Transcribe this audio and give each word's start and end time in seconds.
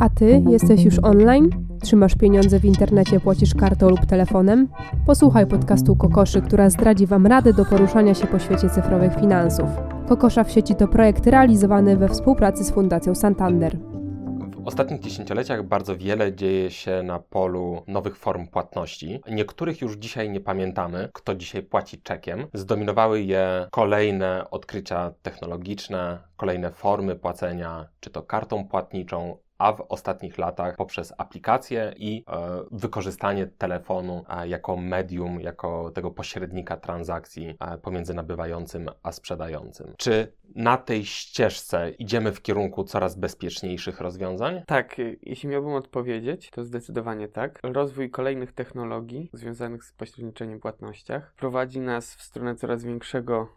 A 0.00 0.08
ty 0.08 0.42
jesteś 0.48 0.84
już 0.84 0.98
online? 1.02 1.50
Trzymasz 1.82 2.14
pieniądze 2.14 2.60
w 2.60 2.64
internecie, 2.64 3.20
płacisz 3.20 3.54
kartą 3.54 3.88
lub 3.88 4.06
telefonem? 4.06 4.68
Posłuchaj 5.06 5.46
podcastu 5.46 5.96
Kokoszy, 5.96 6.42
która 6.42 6.70
zdradzi 6.70 7.06
Wam 7.06 7.26
radę 7.26 7.52
do 7.52 7.64
poruszania 7.64 8.14
się 8.14 8.26
po 8.26 8.38
świecie 8.38 8.70
cyfrowych 8.70 9.14
finansów. 9.14 9.68
Kokosza 10.08 10.44
w 10.44 10.52
sieci 10.52 10.74
to 10.74 10.88
projekt 10.88 11.26
realizowany 11.26 11.96
we 11.96 12.08
współpracy 12.08 12.64
z 12.64 12.70
Fundacją 12.70 13.14
Santander. 13.14 13.78
W 14.64 14.68
ostatnich 14.68 15.00
dziesięcioleciach 15.00 15.62
bardzo 15.62 15.96
wiele 15.96 16.34
dzieje 16.34 16.70
się 16.70 17.02
na 17.02 17.18
polu 17.18 17.82
nowych 17.86 18.16
form 18.16 18.46
płatności. 18.46 19.20
Niektórych 19.30 19.80
już 19.80 19.96
dzisiaj 19.96 20.30
nie 20.30 20.40
pamiętamy, 20.40 21.08
kto 21.12 21.34
dzisiaj 21.34 21.62
płaci 21.62 22.02
czekiem. 22.02 22.46
Zdominowały 22.54 23.22
je 23.22 23.68
kolejne 23.70 24.50
odkrycia 24.50 25.12
technologiczne, 25.22 26.18
kolejne 26.36 26.70
formy 26.70 27.16
płacenia, 27.16 27.86
czy 28.00 28.10
to 28.10 28.22
kartą 28.22 28.68
płatniczą, 28.68 29.36
a 29.58 29.72
w 29.72 29.80
ostatnich 29.88 30.38
latach 30.38 30.76
poprzez 30.76 31.12
aplikacje 31.18 31.94
i 31.96 32.24
e, 32.28 32.62
wykorzystanie 32.70 33.46
telefonu 33.46 34.24
e, 34.28 34.48
jako 34.48 34.76
medium, 34.76 35.40
jako 35.40 35.90
tego 35.90 36.10
pośrednika 36.10 36.76
transakcji 36.76 37.56
e, 37.60 37.78
pomiędzy 37.78 38.14
nabywającym 38.14 38.90
a 39.02 39.12
sprzedającym. 39.12 39.94
Czy 39.98 40.32
na 40.54 40.76
tej 40.76 41.04
ścieżce 41.04 41.90
idziemy 41.90 42.32
w 42.32 42.42
kierunku 42.42 42.84
coraz 42.84 43.14
bezpieczniejszych 43.14 44.00
rozwiązań? 44.00 44.62
Tak, 44.66 44.96
jeśli 45.22 45.48
miałbym 45.48 45.72
odpowiedzieć, 45.72 46.50
to 46.50 46.64
zdecydowanie 46.64 47.28
tak. 47.28 47.60
Rozwój 47.62 48.10
kolejnych 48.10 48.52
technologii 48.52 49.30
związanych 49.32 49.84
z 49.84 49.92
pośredniczeniem 49.92 50.60
płatnościach 50.60 51.34
prowadzi 51.36 51.80
nas 51.80 52.14
w 52.14 52.22
stronę 52.22 52.54
coraz 52.54 52.84
większego 52.84 53.48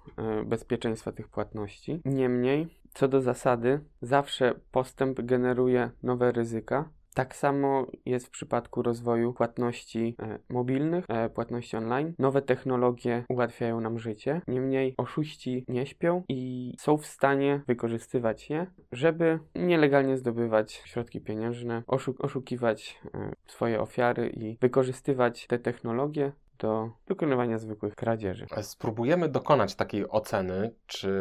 bezpieczeństwa 0.45 1.11
tych 1.11 1.27
płatności. 1.27 2.01
Niemniej, 2.05 2.78
co 2.93 3.07
do 3.07 3.21
zasady, 3.21 3.79
zawsze 4.01 4.55
postęp 4.71 5.21
generuje 5.21 5.91
nowe 6.03 6.31
ryzyka. 6.31 6.89
Tak 7.13 7.35
samo 7.35 7.87
jest 8.05 8.27
w 8.27 8.29
przypadku 8.29 8.81
rozwoju 8.81 9.33
płatności 9.33 10.15
e, 10.19 10.39
mobilnych, 10.49 11.05
e, 11.07 11.29
płatności 11.29 11.77
online. 11.77 12.13
Nowe 12.19 12.41
technologie 12.41 13.23
ułatwiają 13.29 13.81
nam 13.81 13.99
życie, 13.99 14.41
niemniej 14.47 14.93
oszuści 14.97 15.65
nie 15.67 15.85
śpią 15.85 16.23
i 16.29 16.73
są 16.79 16.97
w 16.97 17.05
stanie 17.05 17.61
wykorzystywać 17.67 18.49
je, 18.49 18.67
żeby 18.91 19.39
nielegalnie 19.55 20.17
zdobywać 20.17 20.73
środki 20.85 21.21
pieniężne, 21.21 21.83
oszuk 21.87 22.23
oszukiwać 22.23 22.99
e, 23.15 23.31
swoje 23.47 23.81
ofiary 23.81 24.29
i 24.29 24.57
wykorzystywać 24.61 25.47
te 25.47 25.59
technologie 25.59 26.31
do 26.59 26.89
wykonywania 27.07 27.57
zwykłych 27.57 27.95
kradzieży. 27.95 28.47
Spróbujemy 28.61 29.29
dokonać 29.29 29.75
takiej 29.75 30.09
oceny, 30.09 30.71
czy 30.87 31.13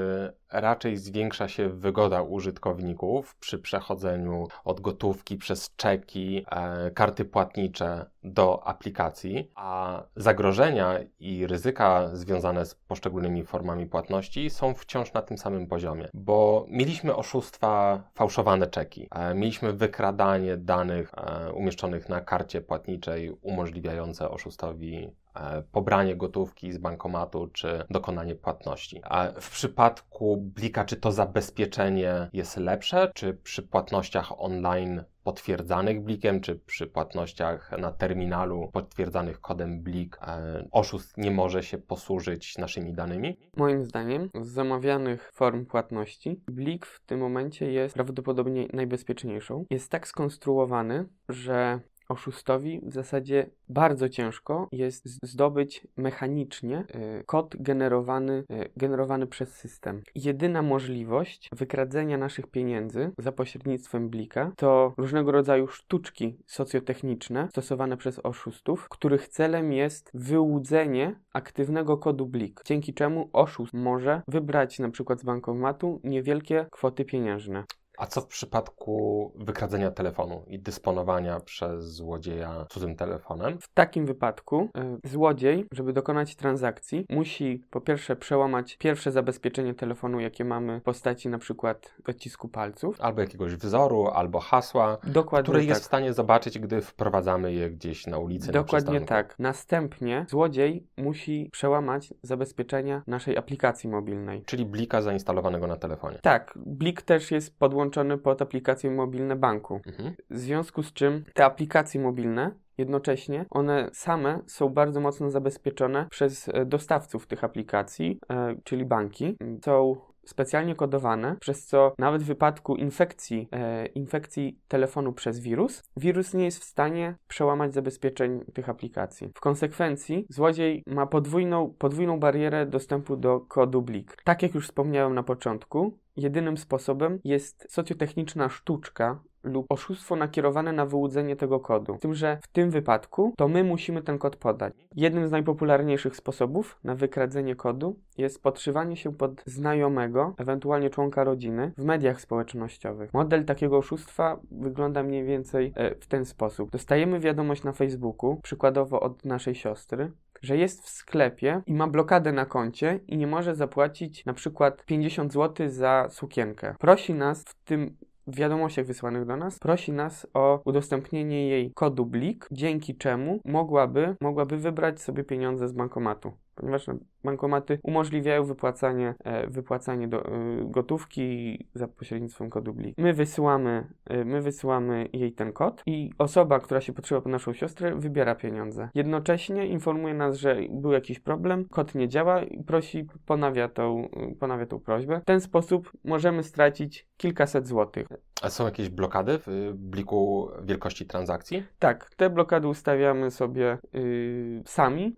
raczej 0.52 0.96
zwiększa 0.96 1.48
się 1.48 1.68
wygoda 1.68 2.22
użytkowników 2.22 3.36
przy 3.36 3.58
przechodzeniu 3.58 4.48
od 4.64 4.80
gotówki 4.80 5.36
przez 5.36 5.76
czeki, 5.76 6.44
e, 6.50 6.90
karty 6.90 7.24
płatnicze 7.24 8.06
do 8.28 8.66
aplikacji, 8.66 9.50
a 9.54 10.02
zagrożenia 10.16 10.98
i 11.20 11.46
ryzyka 11.46 12.08
związane 12.12 12.66
z 12.66 12.74
poszczególnymi 12.74 13.44
formami 13.44 13.86
płatności 13.86 14.50
są 14.50 14.74
wciąż 14.74 15.12
na 15.12 15.22
tym 15.22 15.38
samym 15.38 15.66
poziomie, 15.66 16.08
bo 16.14 16.66
mieliśmy 16.68 17.16
oszustwa, 17.16 18.02
fałszowane 18.14 18.66
czeki, 18.66 19.08
e, 19.10 19.34
mieliśmy 19.34 19.72
wykradanie 19.72 20.56
danych 20.56 21.12
e, 21.16 21.52
umieszczonych 21.52 22.08
na 22.08 22.20
karcie 22.20 22.60
płatniczej 22.60 23.30
umożliwiające 23.42 24.30
oszustowi 24.30 25.10
e, 25.34 25.62
pobranie 25.72 26.16
gotówki 26.16 26.72
z 26.72 26.78
bankomatu 26.78 27.46
czy 27.46 27.84
dokonanie 27.90 28.34
płatności. 28.34 29.00
A 29.04 29.28
w 29.40 29.50
przypadku 29.50 30.36
Blika, 30.36 30.84
czy 30.84 30.96
to 30.96 31.12
zabezpieczenie 31.12 32.28
jest 32.32 32.56
lepsze, 32.56 33.10
czy 33.14 33.34
przy 33.34 33.62
płatnościach 33.62 34.40
online 34.40 35.04
potwierdzanych 35.28 36.02
blikiem, 36.02 36.40
czy 36.40 36.56
przy 36.56 36.86
płatnościach 36.86 37.72
na 37.78 37.92
terminalu 37.92 38.70
potwierdzanych 38.72 39.40
kodem 39.40 39.82
blik, 39.82 40.18
e, 40.22 40.68
oszust 40.72 41.18
nie 41.18 41.30
może 41.30 41.62
się 41.62 41.78
posłużyć 41.78 42.58
naszymi 42.58 42.94
danymi? 42.94 43.38
Moim 43.56 43.84
zdaniem 43.84 44.30
z 44.40 44.48
zamawianych 44.48 45.30
form 45.34 45.66
płatności 45.66 46.40
blik 46.46 46.86
w 46.86 47.04
tym 47.06 47.20
momencie 47.20 47.72
jest 47.72 47.94
prawdopodobnie 47.94 48.68
najbezpieczniejszą. 48.72 49.64
Jest 49.70 49.90
tak 49.90 50.08
skonstruowany, 50.08 51.08
że 51.28 51.80
oszustowi 52.08 52.80
w 52.82 52.92
zasadzie 52.92 53.50
bardzo 53.68 54.08
ciężko 54.08 54.68
jest 54.72 55.08
zdobyć 55.22 55.86
mechanicznie 55.96 56.84
y, 57.20 57.24
kod 57.26 57.56
generowany, 57.60 58.44
y, 58.50 58.70
generowany 58.76 59.26
przez 59.26 59.54
system. 59.54 60.02
Jedyna 60.14 60.62
możliwość 60.62 61.48
wykradzenia 61.52 62.18
naszych 62.18 62.46
pieniędzy 62.46 63.10
za 63.18 63.32
pośrednictwem 63.32 64.08
blika 64.10 64.52
to 64.56 64.94
różnego 64.96 65.32
rodzaju 65.32 65.68
sztuczki 65.68 66.38
socjotechniczne 66.46 67.48
stosowane 67.50 67.96
przez 67.96 68.20
oszustów, 68.24 68.88
których 68.88 69.28
celem 69.28 69.72
jest 69.72 70.10
wyłudzenie 70.14 71.20
aktywnego 71.32 71.98
kodu 71.98 72.26
blik, 72.26 72.60
dzięki 72.64 72.94
czemu 72.94 73.30
oszust 73.32 73.74
może 73.74 74.22
wybrać 74.28 74.78
na 74.78 74.90
przykład 74.90 75.20
z 75.20 75.24
bankomatu 75.24 76.00
niewielkie 76.04 76.66
kwoty 76.70 77.04
pieniężne. 77.04 77.64
A 77.98 78.06
co 78.06 78.20
w 78.20 78.26
przypadku 78.26 79.32
wykradzenia 79.34 79.90
telefonu 79.90 80.42
i 80.46 80.58
dysponowania 80.58 81.40
przez 81.40 81.84
złodzieja 81.84 82.66
cudzym 82.70 82.96
telefonem? 82.96 83.58
W 83.60 83.68
takim 83.68 84.06
wypadku 84.06 84.68
y, 85.04 85.08
złodziej, 85.08 85.66
żeby 85.72 85.92
dokonać 85.92 86.36
transakcji, 86.36 87.06
musi 87.10 87.64
po 87.70 87.80
pierwsze 87.80 88.16
przełamać 88.16 88.76
pierwsze 88.76 89.12
zabezpieczenie 89.12 89.74
telefonu, 89.74 90.20
jakie 90.20 90.44
mamy 90.44 90.80
w 90.80 90.82
postaci 90.82 91.28
na 91.28 91.38
przykład 91.38 91.94
odcisku 92.08 92.48
palców. 92.48 93.00
Albo 93.00 93.20
jakiegoś 93.20 93.54
wzoru, 93.54 94.06
albo 94.06 94.40
hasła, 94.40 94.98
Dokładnie 95.04 95.42
które 95.42 95.58
tak. 95.58 95.68
jest 95.68 95.82
w 95.82 95.84
stanie 95.84 96.12
zobaczyć, 96.12 96.58
gdy 96.58 96.80
wprowadzamy 96.80 97.52
je 97.52 97.70
gdzieś 97.70 98.06
na 98.06 98.18
ulicy. 98.18 98.52
Dokładnie 98.52 99.00
na 99.00 99.06
tak. 99.06 99.38
Następnie 99.38 100.26
złodziej 100.28 100.86
musi 100.96 101.48
przełamać 101.52 102.14
zabezpieczenia 102.22 103.02
naszej 103.06 103.36
aplikacji 103.36 103.90
mobilnej. 103.90 104.42
Czyli 104.44 104.64
blika 104.64 105.02
zainstalowanego 105.02 105.66
na 105.66 105.76
telefonie. 105.76 106.18
Tak, 106.22 106.58
blik 106.66 107.02
też 107.02 107.30
jest 107.30 107.58
podłączony 107.58 107.87
podłączony 107.88 108.18
pod 108.18 108.42
aplikacje 108.42 108.90
mobilne 108.90 109.36
banku. 109.36 109.80
Mhm. 109.86 110.14
W 110.30 110.38
związku 110.38 110.82
z 110.82 110.92
czym 110.92 111.24
te 111.34 111.44
aplikacje 111.44 112.00
mobilne 112.00 112.50
Jednocześnie 112.78 113.44
one 113.50 113.90
same 113.92 114.40
są 114.46 114.68
bardzo 114.68 115.00
mocno 115.00 115.30
zabezpieczone 115.30 116.06
przez 116.10 116.48
e, 116.48 116.66
dostawców 116.66 117.26
tych 117.26 117.44
aplikacji, 117.44 118.20
e, 118.30 118.54
czyli 118.64 118.84
banki. 118.84 119.36
Są 119.64 119.96
specjalnie 120.28 120.74
kodowane, 120.74 121.36
przez 121.40 121.66
co 121.66 121.94
nawet 121.98 122.22
w 122.22 122.26
wypadku 122.26 122.76
infekcji, 122.76 123.48
e, 123.52 123.86
infekcji 123.86 124.60
telefonu 124.68 125.12
przez 125.12 125.40
wirus, 125.40 125.82
wirus 125.96 126.34
nie 126.34 126.44
jest 126.44 126.58
w 126.58 126.64
stanie 126.64 127.14
przełamać 127.28 127.74
zabezpieczeń 127.74 128.40
tych 128.54 128.68
aplikacji. 128.68 129.30
W 129.34 129.40
konsekwencji 129.40 130.26
złodziej 130.28 130.82
ma 130.86 131.06
podwójną, 131.06 131.74
podwójną 131.78 132.20
barierę 132.20 132.66
dostępu 132.66 133.16
do 133.16 133.40
kodu 133.40 133.82
blik. 133.82 134.16
Tak 134.24 134.42
jak 134.42 134.54
już 134.54 134.66
wspomniałem 134.66 135.14
na 135.14 135.22
początku, 135.22 135.98
jedynym 136.16 136.56
sposobem 136.56 137.18
jest 137.24 137.66
socjotechniczna 137.68 138.48
sztuczka 138.48 139.20
lub 139.48 139.66
oszustwo 139.68 140.16
nakierowane 140.16 140.72
na 140.72 140.86
wyłudzenie 140.86 141.36
tego 141.36 141.60
kodu. 141.60 141.96
Z 141.96 142.00
tym, 142.00 142.14
że 142.14 142.38
w 142.42 142.48
tym 142.48 142.70
wypadku 142.70 143.32
to 143.36 143.48
my 143.48 143.64
musimy 143.64 144.02
ten 144.02 144.18
kod 144.18 144.36
podać. 144.36 144.74
Jednym 144.96 145.28
z 145.28 145.30
najpopularniejszych 145.30 146.16
sposobów 146.16 146.78
na 146.84 146.94
wykradzenie 146.94 147.56
kodu 147.56 147.96
jest 148.18 148.42
podszywanie 148.42 148.96
się 148.96 149.12
pod 149.12 149.42
znajomego, 149.46 150.34
ewentualnie 150.38 150.90
członka 150.90 151.24
rodziny 151.24 151.72
w 151.78 151.84
mediach 151.84 152.20
społecznościowych. 152.20 153.14
Model 153.14 153.44
takiego 153.44 153.78
oszustwa 153.78 154.40
wygląda 154.50 155.02
mniej 155.02 155.24
więcej 155.24 155.72
e, 155.74 155.94
w 155.94 156.06
ten 156.06 156.24
sposób. 156.24 156.70
Dostajemy 156.70 157.20
wiadomość 157.20 157.64
na 157.64 157.72
Facebooku, 157.72 158.40
przykładowo 158.42 159.00
od 159.00 159.24
naszej 159.24 159.54
siostry, 159.54 160.12
że 160.42 160.56
jest 160.56 160.82
w 160.82 160.88
sklepie 160.88 161.62
i 161.66 161.74
ma 161.74 161.86
blokadę 161.86 162.32
na 162.32 162.46
koncie 162.46 163.00
i 163.06 163.16
nie 163.16 163.26
może 163.26 163.54
zapłacić 163.54 164.24
na 164.24 164.34
przykład 164.34 164.84
50 164.84 165.32
zł 165.32 165.68
za 165.68 166.06
sukienkę. 166.10 166.74
Prosi 166.78 167.14
nas 167.14 167.44
w 167.44 167.64
tym 167.64 167.96
w 168.28 168.36
wiadomościach 168.36 168.86
wysłanych 168.86 169.24
do 169.24 169.36
nas 169.36 169.58
prosi 169.58 169.92
nas 169.92 170.26
o 170.34 170.62
udostępnienie 170.64 171.48
jej 171.48 171.72
kodu 171.74 172.06
BLIK, 172.06 172.48
dzięki 172.52 172.96
czemu 172.96 173.40
mogłaby, 173.44 174.16
mogłaby 174.20 174.56
wybrać 174.56 175.00
sobie 175.00 175.24
pieniądze 175.24 175.68
z 175.68 175.72
bankomatu 175.72 176.32
ponieważ 176.60 176.86
bankomaty 177.24 177.78
umożliwiają 177.82 178.44
wypłacanie, 178.44 179.14
e, 179.24 179.46
wypłacanie 179.46 180.08
do, 180.08 180.24
e, 180.24 180.30
gotówki 180.64 181.58
za 181.74 181.88
pośrednictwem 181.88 182.50
kodu 182.50 182.74
BLIK. 182.74 182.98
My 182.98 183.12
wysyłamy, 183.12 183.88
e, 184.04 184.24
my 184.24 184.42
wysyłamy 184.42 185.08
jej 185.12 185.32
ten 185.32 185.52
kod 185.52 185.82
i 185.86 186.10
osoba, 186.18 186.60
która 186.60 186.80
się 186.80 186.92
potrzeba 186.92 187.20
po 187.20 187.28
naszą 187.28 187.52
siostrę, 187.52 187.94
wybiera 187.94 188.34
pieniądze. 188.34 188.88
Jednocześnie 188.94 189.66
informuje 189.66 190.14
nas, 190.14 190.36
że 190.36 190.56
był 190.70 190.92
jakiś 190.92 191.20
problem, 191.20 191.64
kod 191.70 191.94
nie 191.94 192.08
działa 192.08 192.42
i 192.42 192.64
prosi, 192.64 193.06
ponawia 193.26 193.68
tą, 193.68 194.08
ponawia 194.40 194.66
tą 194.66 194.80
prośbę. 194.80 195.20
W 195.20 195.24
ten 195.24 195.40
sposób 195.40 195.92
możemy 196.04 196.42
stracić 196.42 197.06
kilkaset 197.16 197.66
złotych. 197.66 198.08
A 198.42 198.50
są 198.50 198.64
jakieś 198.64 198.88
blokady 198.88 199.38
w 199.46 199.72
bliku 199.74 200.50
wielkości 200.62 201.06
transakcji? 201.06 201.62
Tak, 201.78 202.10
te 202.16 202.30
blokady 202.30 202.68
ustawiamy 202.68 203.30
sobie 203.30 203.78
yy, 203.92 204.62
sami 204.66 205.04
yy, 205.04 205.14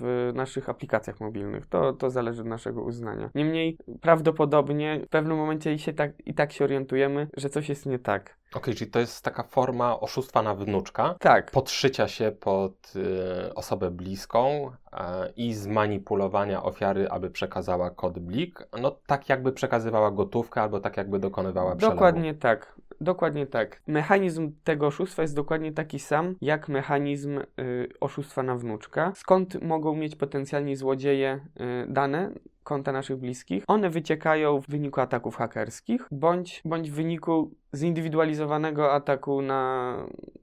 w 0.00 0.32
naszych 0.34 0.68
aplikacjach 0.68 1.20
mobilnych. 1.20 1.66
To, 1.66 1.92
to 1.92 2.10
zależy 2.10 2.42
od 2.42 2.48
naszego 2.48 2.82
uznania. 2.82 3.30
Niemniej 3.34 3.78
prawdopodobnie 4.00 5.00
w 5.06 5.08
pewnym 5.08 5.36
momencie 5.36 5.74
i, 5.74 5.78
się 5.78 5.92
tak, 5.92 6.12
i 6.26 6.34
tak 6.34 6.52
się 6.52 6.64
orientujemy, 6.64 7.28
że 7.36 7.48
coś 7.48 7.68
jest 7.68 7.86
nie 7.86 7.98
tak. 7.98 8.36
Okay, 8.56 8.74
czyli 8.74 8.90
to 8.90 8.98
jest 8.98 9.24
taka 9.24 9.42
forma 9.42 10.00
oszustwa 10.00 10.42
na 10.42 10.54
wnuczka. 10.54 11.14
Tak. 11.20 11.50
Podszycia 11.50 12.08
się 12.08 12.32
pod 12.32 12.92
y, 12.96 13.54
osobę 13.54 13.90
bliską 13.90 14.66
y, 14.68 14.96
i 15.36 15.54
zmanipulowania 15.54 16.62
ofiary, 16.62 17.08
aby 17.08 17.30
przekazała 17.30 17.90
kod 17.90 18.18
blik. 18.18 18.68
No 18.80 18.96
tak 19.06 19.28
jakby 19.28 19.52
przekazywała 19.52 20.10
gotówkę 20.10 20.62
albo 20.62 20.80
tak 20.80 20.96
jakby 20.96 21.18
dokonywała 21.18 21.76
przelewu. 21.76 21.96
Dokładnie 21.96 22.34
tak. 22.34 22.76
Dokładnie 23.00 23.46
tak. 23.46 23.82
Mechanizm 23.86 24.52
tego 24.64 24.86
oszustwa 24.86 25.22
jest 25.22 25.34
dokładnie 25.34 25.72
taki 25.72 25.98
sam, 25.98 26.34
jak 26.40 26.68
mechanizm 26.68 27.38
y, 27.38 27.88
oszustwa 28.00 28.42
na 28.42 28.56
wnuczka. 28.56 29.12
Skąd 29.14 29.62
mogą 29.62 29.96
mieć 29.96 30.16
potencjalni 30.16 30.76
złodzieje 30.76 31.40
y, 31.60 31.86
dane? 31.88 32.30
konta 32.66 32.92
naszych 32.92 33.16
bliskich, 33.16 33.64
one 33.66 33.90
wyciekają 33.90 34.60
w 34.60 34.66
wyniku 34.66 35.00
ataków 35.00 35.36
hakerskich, 35.36 36.08
bądź, 36.10 36.62
bądź 36.64 36.90
w 36.90 36.94
wyniku 36.94 37.50
zindywidualizowanego 37.74 38.92
ataku 38.92 39.42
na, 39.42 39.96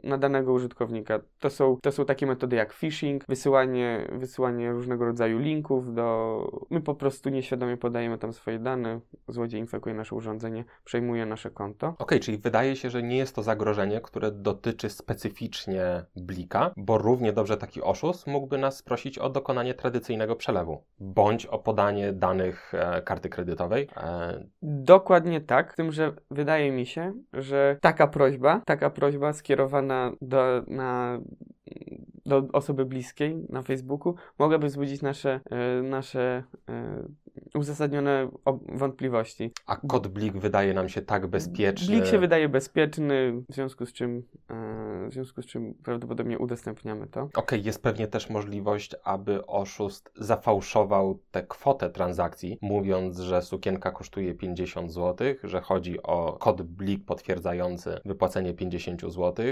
na 0.03 0.17
danego 0.17 0.53
użytkownika. 0.53 1.19
To 1.39 1.49
są, 1.49 1.77
to 1.81 1.91
są 1.91 2.05
takie 2.05 2.25
metody 2.25 2.55
jak 2.55 2.73
phishing, 2.73 3.25
wysyłanie, 3.27 4.07
wysyłanie 4.11 4.71
różnego 4.71 5.05
rodzaju 5.05 5.39
linków 5.39 5.93
do... 5.93 6.63
My 6.69 6.81
po 6.81 6.95
prostu 6.95 7.29
nieświadomie 7.29 7.77
podajemy 7.77 8.17
tam 8.17 8.33
swoje 8.33 8.59
dane, 8.59 8.99
złodziej 9.27 9.59
infekuje 9.59 9.95
nasze 9.95 10.15
urządzenie, 10.15 10.65
przejmuje 10.83 11.25
nasze 11.25 11.51
konto. 11.51 11.95
Okej, 11.99 12.19
czyli 12.19 12.37
wydaje 12.37 12.75
się, 12.75 12.89
że 12.89 13.03
nie 13.03 13.17
jest 13.17 13.35
to 13.35 13.43
zagrożenie, 13.43 14.01
które 14.01 14.31
dotyczy 14.31 14.89
specyficznie 14.89 16.05
blika, 16.15 16.71
bo 16.77 16.97
równie 16.97 17.33
dobrze 17.33 17.57
taki 17.57 17.81
oszust 17.81 18.27
mógłby 18.27 18.57
nas 18.57 18.83
prosić 18.83 19.19
o 19.19 19.29
dokonanie 19.29 19.73
tradycyjnego 19.73 20.35
przelewu, 20.35 20.83
bądź 20.99 21.45
o 21.45 21.59
podanie 21.59 22.13
danych 22.13 22.73
e, 22.73 23.01
karty 23.01 23.29
kredytowej. 23.29 23.87
E... 23.97 24.47
Dokładnie 24.61 25.41
tak, 25.41 25.73
z 25.73 25.75
tym, 25.75 25.91
że 25.91 26.13
wydaje 26.31 26.71
mi 26.71 26.85
się, 26.85 27.12
że 27.33 27.77
taka 27.81 28.07
prośba, 28.07 28.61
taka 28.65 28.89
prośba 28.89 29.33
skierowana 29.33 30.11
do, 30.21 30.63
na 30.67 31.19
do 32.25 32.47
osoby 32.53 32.85
bliskiej 32.85 33.45
na 33.49 33.61
Facebooku 33.61 34.15
mogłaby 34.39 34.67
wzbudzić 34.67 35.01
nasze, 35.01 35.39
e, 35.49 35.81
nasze 35.81 36.43
e, 36.69 37.03
uzasadnione 37.53 38.29
wątpliwości. 38.73 39.51
A 39.67 39.75
kod 39.75 40.07
Blik 40.07 40.37
wydaje 40.37 40.73
nam 40.73 40.89
się 40.89 41.01
tak 41.01 41.27
bezpieczny. 41.27 41.95
Blik 41.95 42.05
się 42.05 42.19
wydaje 42.19 42.49
bezpieczny, 42.49 43.43
w 43.49 43.53
związku 43.53 43.85
z 43.85 43.93
czym, 43.93 44.23
e, 44.49 45.09
w 45.09 45.13
związku 45.13 45.41
z 45.41 45.45
czym 45.45 45.73
prawdopodobnie 45.73 46.39
udostępniamy 46.39 47.07
to. 47.07 47.21
Okej, 47.21 47.43
okay, 47.43 47.59
jest 47.59 47.83
pewnie 47.83 48.07
też 48.07 48.29
możliwość, 48.29 48.95
aby 49.03 49.45
oszust 49.45 50.11
zafałszował 50.15 51.19
tę 51.31 51.43
kwotę 51.43 51.89
transakcji, 51.89 52.57
mówiąc, 52.61 53.19
że 53.19 53.41
sukienka 53.41 53.91
kosztuje 53.91 54.33
50 54.33 54.93
zł, 54.93 55.27
że 55.43 55.61
chodzi 55.61 56.03
o 56.03 56.33
kod 56.33 56.61
Blik 56.61 57.05
potwierdzający 57.05 57.99
wypłacenie 58.05 58.53
50 58.53 59.01
zł, 59.01 59.45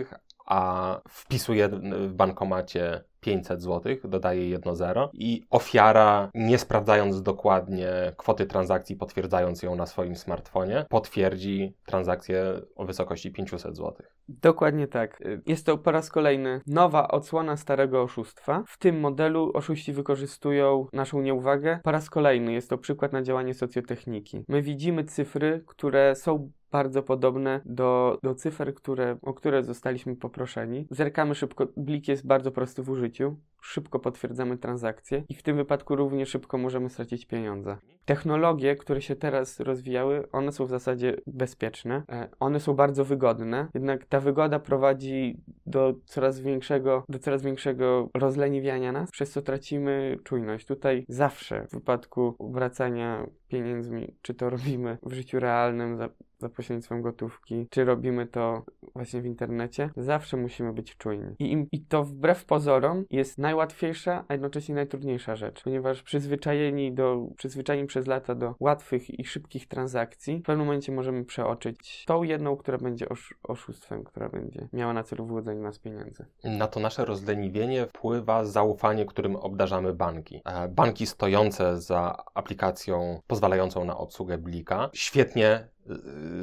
a 0.46 1.02
wpisuje 1.10 1.70
w 2.08 2.14
bankomacie 2.14 3.04
500 3.22 3.62
zł, 3.62 3.96
dodaje 4.04 4.50
jedno 4.50 4.76
zero 4.76 5.10
i 5.14 5.44
ofiara, 5.50 6.30
nie 6.34 6.58
sprawdzając 6.58 7.22
dokładnie 7.22 7.90
kwoty 8.18 8.46
transakcji, 8.46 8.96
potwierdzając 8.96 9.64
ją 9.64 9.76
na 9.76 9.86
swoim 9.86 10.16
smartfonie, 10.16 10.86
potwierdzi 10.90 11.74
transakcję 11.86 12.62
o 12.76 12.86
wysokości 12.86 13.32
500 13.32 13.76
zł. 13.76 13.94
Dokładnie 14.28 14.88
tak. 14.88 15.24
Jest 15.46 15.66
to 15.66 15.78
po 15.78 15.92
raz 15.92 16.10
kolejny 16.10 16.62
nowa 16.68 17.08
odsłona 17.08 17.58
starego 17.58 18.02
oszustwa. 18.02 18.64
W 18.68 18.78
tym 18.78 19.00
modelu 19.00 19.52
oszuści 19.54 19.94
wykorzystują 19.94 20.88
naszą 20.94 21.22
nieuwagę. 21.22 21.80
Po 21.84 21.92
raz 21.92 22.10
kolejny 22.10 22.54
jest 22.54 22.70
to 22.70 22.78
przykład 22.78 23.14
na 23.14 23.22
działanie 23.22 23.54
socjotechniki. 23.54 24.44
My 24.48 24.62
widzimy 24.62 25.04
cyfry, 25.04 25.64
które 25.68 26.16
są 26.16 26.52
bardzo 26.72 27.04
podobne 27.04 27.62
do, 27.66 28.20
do 28.24 28.36
cyfr, 28.36 28.74
które, 28.74 29.18
o 29.22 29.34
które 29.34 29.64
zostaliśmy 29.64 30.16
poproszeni. 30.16 30.88
Zerkamy 30.90 31.36
szybko, 31.36 31.68
blik 31.78 32.08
jest 32.08 32.28
bardzo 32.28 32.52
prosty 32.52 32.84
w 32.84 32.90
użyciu, 32.90 33.36
szybko 33.62 34.00
potwierdzamy 34.00 34.58
transakcje 34.58 35.24
i 35.30 35.36
w 35.36 35.44
tym 35.44 35.56
wypadku 35.56 35.96
równie 35.96 36.26
szybko 36.26 36.58
możemy 36.58 36.90
stracić 36.90 37.26
pieniądze. 37.26 37.78
Technologie, 38.06 38.76
które 38.76 39.02
się 39.02 39.16
teraz 39.16 39.60
rozwijały, 39.60 40.32
one 40.32 40.52
są 40.52 40.66
w 40.66 40.70
zasadzie 40.70 41.18
bezpieczne, 41.28 42.04
e, 42.10 42.30
one 42.40 42.60
są 42.60 42.74
bardzo 42.74 43.06
wygodne, 43.06 43.68
jednak 43.74 44.06
ta 44.06 44.20
wygoda 44.20 44.60
prowadzi 44.60 45.42
do 45.66 45.94
coraz 46.06 46.40
większego, 46.40 47.04
do 47.10 47.20
coraz 47.20 47.44
większego 47.44 48.10
rozleniwiania 48.14 48.92
nas, 48.92 49.12
przez 49.12 49.32
co 49.32 49.42
tracimy 49.42 50.18
czujność. 50.24 50.66
Tutaj 50.66 51.06
zawsze 51.10 51.68
w 51.68 51.72
wypadku 51.72 52.36
wracania 52.40 53.28
pieniędzmi, 53.48 54.16
czy 54.22 54.34
to 54.34 54.50
robimy 54.50 54.98
w 55.04 55.14
życiu 55.14 55.40
realnym 55.40 55.98
za, 55.98 56.10
za 56.40 56.50
pośrednictwem 56.50 57.02
gotówki, 57.02 57.68
czy 57.70 57.86
robimy 57.86 58.28
to 58.28 58.64
właśnie 58.96 59.22
w 59.22 59.26
internecie, 59.26 59.90
zawsze 59.98 60.38
musimy 60.38 60.74
być 60.74 60.98
czujni. 60.98 61.36
I, 61.40 61.52
im, 61.52 61.68
I 61.72 61.82
to 61.86 62.04
wbrew 62.04 62.46
pozorom 62.46 63.06
jest 63.10 63.38
najłatwiejsza, 63.52 64.26
a 64.28 64.34
jednocześnie 64.34 64.76
najtrudniejsza 64.76 65.36
rzecz, 65.36 65.64
ponieważ 65.64 66.04
przyzwyczajeni 66.04 66.94
do, 66.94 67.28
przyzwyczajeni 67.38 67.88
przez 67.88 68.08
lata 68.08 68.36
do 68.36 68.56
łatwych 68.60 69.20
i 69.20 69.26
szybkich 69.26 69.68
transakcji, 69.68 70.40
w 70.40 70.44
pewnym 70.44 70.66
momencie 70.66 70.92
możemy 70.92 71.26
przeoczyć 71.26 72.06
tą 72.08 72.24
jedną, 72.24 72.58
która 72.58 72.78
będzie 72.78 73.10
osz, 73.10 73.34
oszustwem, 73.44 74.04
która 74.04 74.30
będzie 74.30 74.68
miała 74.74 74.94
na 74.94 75.04
celu 75.04 75.26
wyłudzenie 75.26 75.62
nas 75.62 75.80
pieniędzy. 75.80 76.26
Na 76.44 76.68
to 76.68 76.80
nasze 76.80 77.06
rozleniwienie 77.06 77.88
wpływa 77.88 78.46
zaufanie, 78.46 79.06
którym 79.06 79.36
obdarzamy 79.36 79.94
banki. 79.94 80.42
E, 80.46 80.68
banki 80.68 81.08
stojące 81.08 81.82
za 81.82 82.24
aplikacją 82.34 83.22
pozwalającą 83.28 83.86
na 83.86 83.98
obsługę 83.98 84.38
blika 84.38 84.90
świetnie 84.94 85.68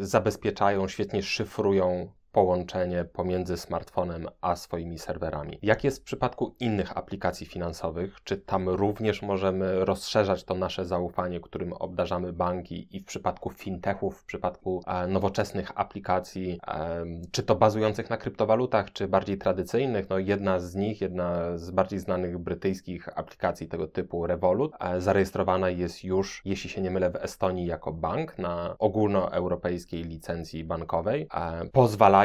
y, 0.00 0.06
zabezpieczają, 0.06 0.88
świetnie 0.88 1.22
szyfrują 1.22 2.12
połączenie 2.38 3.04
pomiędzy 3.04 3.56
smartfonem 3.56 4.28
a 4.40 4.56
swoimi 4.56 4.98
serwerami. 4.98 5.58
Jak 5.62 5.84
jest 5.84 6.00
w 6.00 6.04
przypadku 6.04 6.54
innych 6.60 6.98
aplikacji 6.98 7.46
finansowych? 7.46 8.16
Czy 8.24 8.36
tam 8.36 8.68
również 8.68 9.22
możemy 9.22 9.84
rozszerzać 9.84 10.44
to 10.44 10.54
nasze 10.54 10.84
zaufanie, 10.84 11.40
którym 11.40 11.72
obdarzamy 11.72 12.32
banki 12.32 12.96
i 12.96 13.00
w 13.00 13.04
przypadku 13.04 13.50
fintechów, 13.50 14.18
w 14.18 14.24
przypadku 14.24 14.82
e, 14.86 15.06
nowoczesnych 15.06 15.72
aplikacji, 15.74 16.60
e, 16.66 17.04
czy 17.30 17.42
to 17.42 17.54
bazujących 17.54 18.10
na 18.10 18.16
kryptowalutach, 18.16 18.92
czy 18.92 19.08
bardziej 19.08 19.38
tradycyjnych? 19.38 20.10
No 20.10 20.18
jedna 20.18 20.60
z 20.60 20.74
nich, 20.74 21.00
jedna 21.00 21.58
z 21.58 21.70
bardziej 21.70 21.98
znanych 21.98 22.38
brytyjskich 22.38 23.18
aplikacji 23.18 23.68
tego 23.68 23.86
typu 23.86 24.26
Revolut, 24.26 24.72
e, 24.80 25.00
zarejestrowana 25.00 25.70
jest 25.70 26.04
już, 26.04 26.42
jeśli 26.44 26.70
się 26.70 26.80
nie 26.80 26.90
mylę, 26.90 27.10
w 27.10 27.16
Estonii 27.16 27.66
jako 27.66 27.92
bank 27.92 28.38
na 28.38 28.76
ogólnoeuropejskiej 28.78 30.04
licencji 30.04 30.64
bankowej, 30.64 31.28
e, 31.34 31.64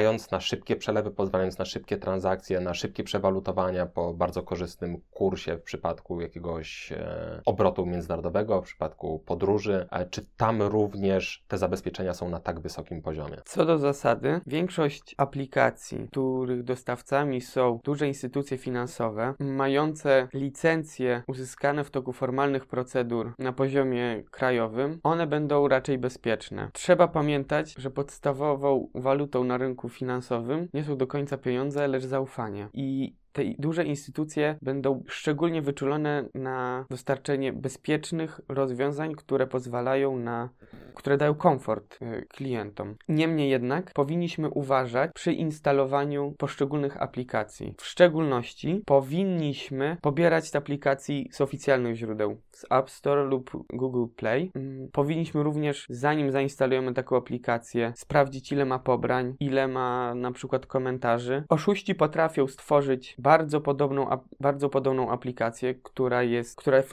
pozwalając 0.04 0.32
na 0.32 0.40
szybkie 0.40 0.76
przelewy, 0.76 1.12
pozwalając 1.12 1.58
na 1.58 1.66
szybkie 1.66 1.98
transakcje, 1.98 2.60
na 2.60 2.74
szybkie 2.74 3.04
przewalutowania 3.04 3.86
po 3.86 4.14
bardzo 4.14 4.44
korzystnym 4.44 4.98
kursie 5.12 5.58
w 5.58 5.62
przypadku 5.62 6.22
jakiegoś 6.22 6.92
e, 6.92 7.42
obrotu 7.46 7.86
międzynarodowego, 7.86 8.62
w 8.62 8.66
przypadku 8.66 9.20
podróży. 9.20 9.88
E, 9.92 10.06
czy 10.06 10.26
tam 10.38 10.62
również 10.62 11.44
te 11.48 11.58
zabezpieczenia 11.58 12.14
są 12.14 12.30
na 12.30 12.40
tak 12.40 12.60
wysokim 12.60 13.02
poziomie? 13.02 13.38
Co 13.46 13.66
do 13.66 13.78
zasady, 13.78 14.42
większość 14.48 15.16
aplikacji, 15.18 16.08
których 16.12 16.64
dostawcami 16.64 17.42
są 17.42 17.80
duże 17.84 18.08
instytucje 18.08 18.58
finansowe, 18.58 19.34
mające 19.40 20.28
licencje 20.34 21.24
uzyskane 21.28 21.84
w 21.84 21.92
toku 21.92 22.14
formalnych 22.14 22.66
procedur 22.66 23.34
na 23.40 23.54
poziomie 23.54 24.24
krajowym, 24.32 25.00
one 25.04 25.28
będą 25.28 25.68
raczej 25.68 25.98
bezpieczne. 25.98 26.70
Trzeba 26.74 27.08
pamiętać, 27.08 27.76
że 27.78 27.92
podstawową 27.92 28.90
walutą 28.96 29.44
na 29.44 29.58
rynku 29.58 29.83
finansowym 29.90 30.68
nie 30.74 30.84
są 30.84 30.98
do 30.98 31.08
końca 31.08 31.38
pieniądze, 31.38 31.88
lecz 31.88 32.04
zaufanie. 32.06 32.70
I 32.74 33.16
te 33.34 33.44
duże 33.60 33.84
instytucje 33.84 34.58
będą 34.62 35.04
szczególnie 35.08 35.62
wyczulone 35.62 36.30
na 36.34 36.86
dostarczenie 36.90 37.54
bezpiecznych 37.54 38.42
rozwiązań, 38.50 39.16
które 39.16 39.48
pozwalają 39.48 40.18
na, 40.18 40.50
które 40.96 41.18
dają 41.18 41.36
komfort 41.36 41.98
y, 42.02 42.26
klientom. 42.30 42.96
Niemniej 43.08 43.50
jednak 43.50 43.92
powinniśmy 43.94 44.50
uważać 44.50 45.12
przy 45.14 45.34
instalowaniu 45.34 46.34
poszczególnych 46.38 47.02
aplikacji. 47.02 47.76
W 47.78 47.86
szczególności 47.86 48.82
powinniśmy 48.86 49.98
pobierać 50.02 50.52
te 50.52 50.58
aplikacje 50.58 51.24
z 51.32 51.42
oficjalnych 51.42 51.96
źródeł, 51.96 52.42
z 52.52 52.66
App 52.70 52.90
Store 52.90 53.24
lub 53.24 53.52
Google 53.74 54.06
Play. 54.16 54.52
Mm, 54.56 54.88
powinniśmy 54.92 55.44
również, 55.44 55.86
zanim 55.90 56.32
zainstalujemy 56.32 56.94
taką 56.94 57.18
aplikację, 57.18 57.94
sprawdzić 57.96 58.52
ile 58.52 58.66
ma 58.66 58.80
pobrań, 58.80 59.36
ile 59.40 59.68
ma 59.68 60.16
na 60.16 60.32
przykład 60.32 60.66
komentarzy. 60.66 61.44
Oszuści 61.50 61.96
potrafią 61.96 62.48
stworzyć 62.48 63.16
bardzo 63.24 63.62
podobną, 63.62 64.08
bardzo 64.40 64.70
podobną 64.70 65.12
aplikację, 65.12 65.76
która 65.76 66.24
jest, 66.24 66.56
która 66.56 66.84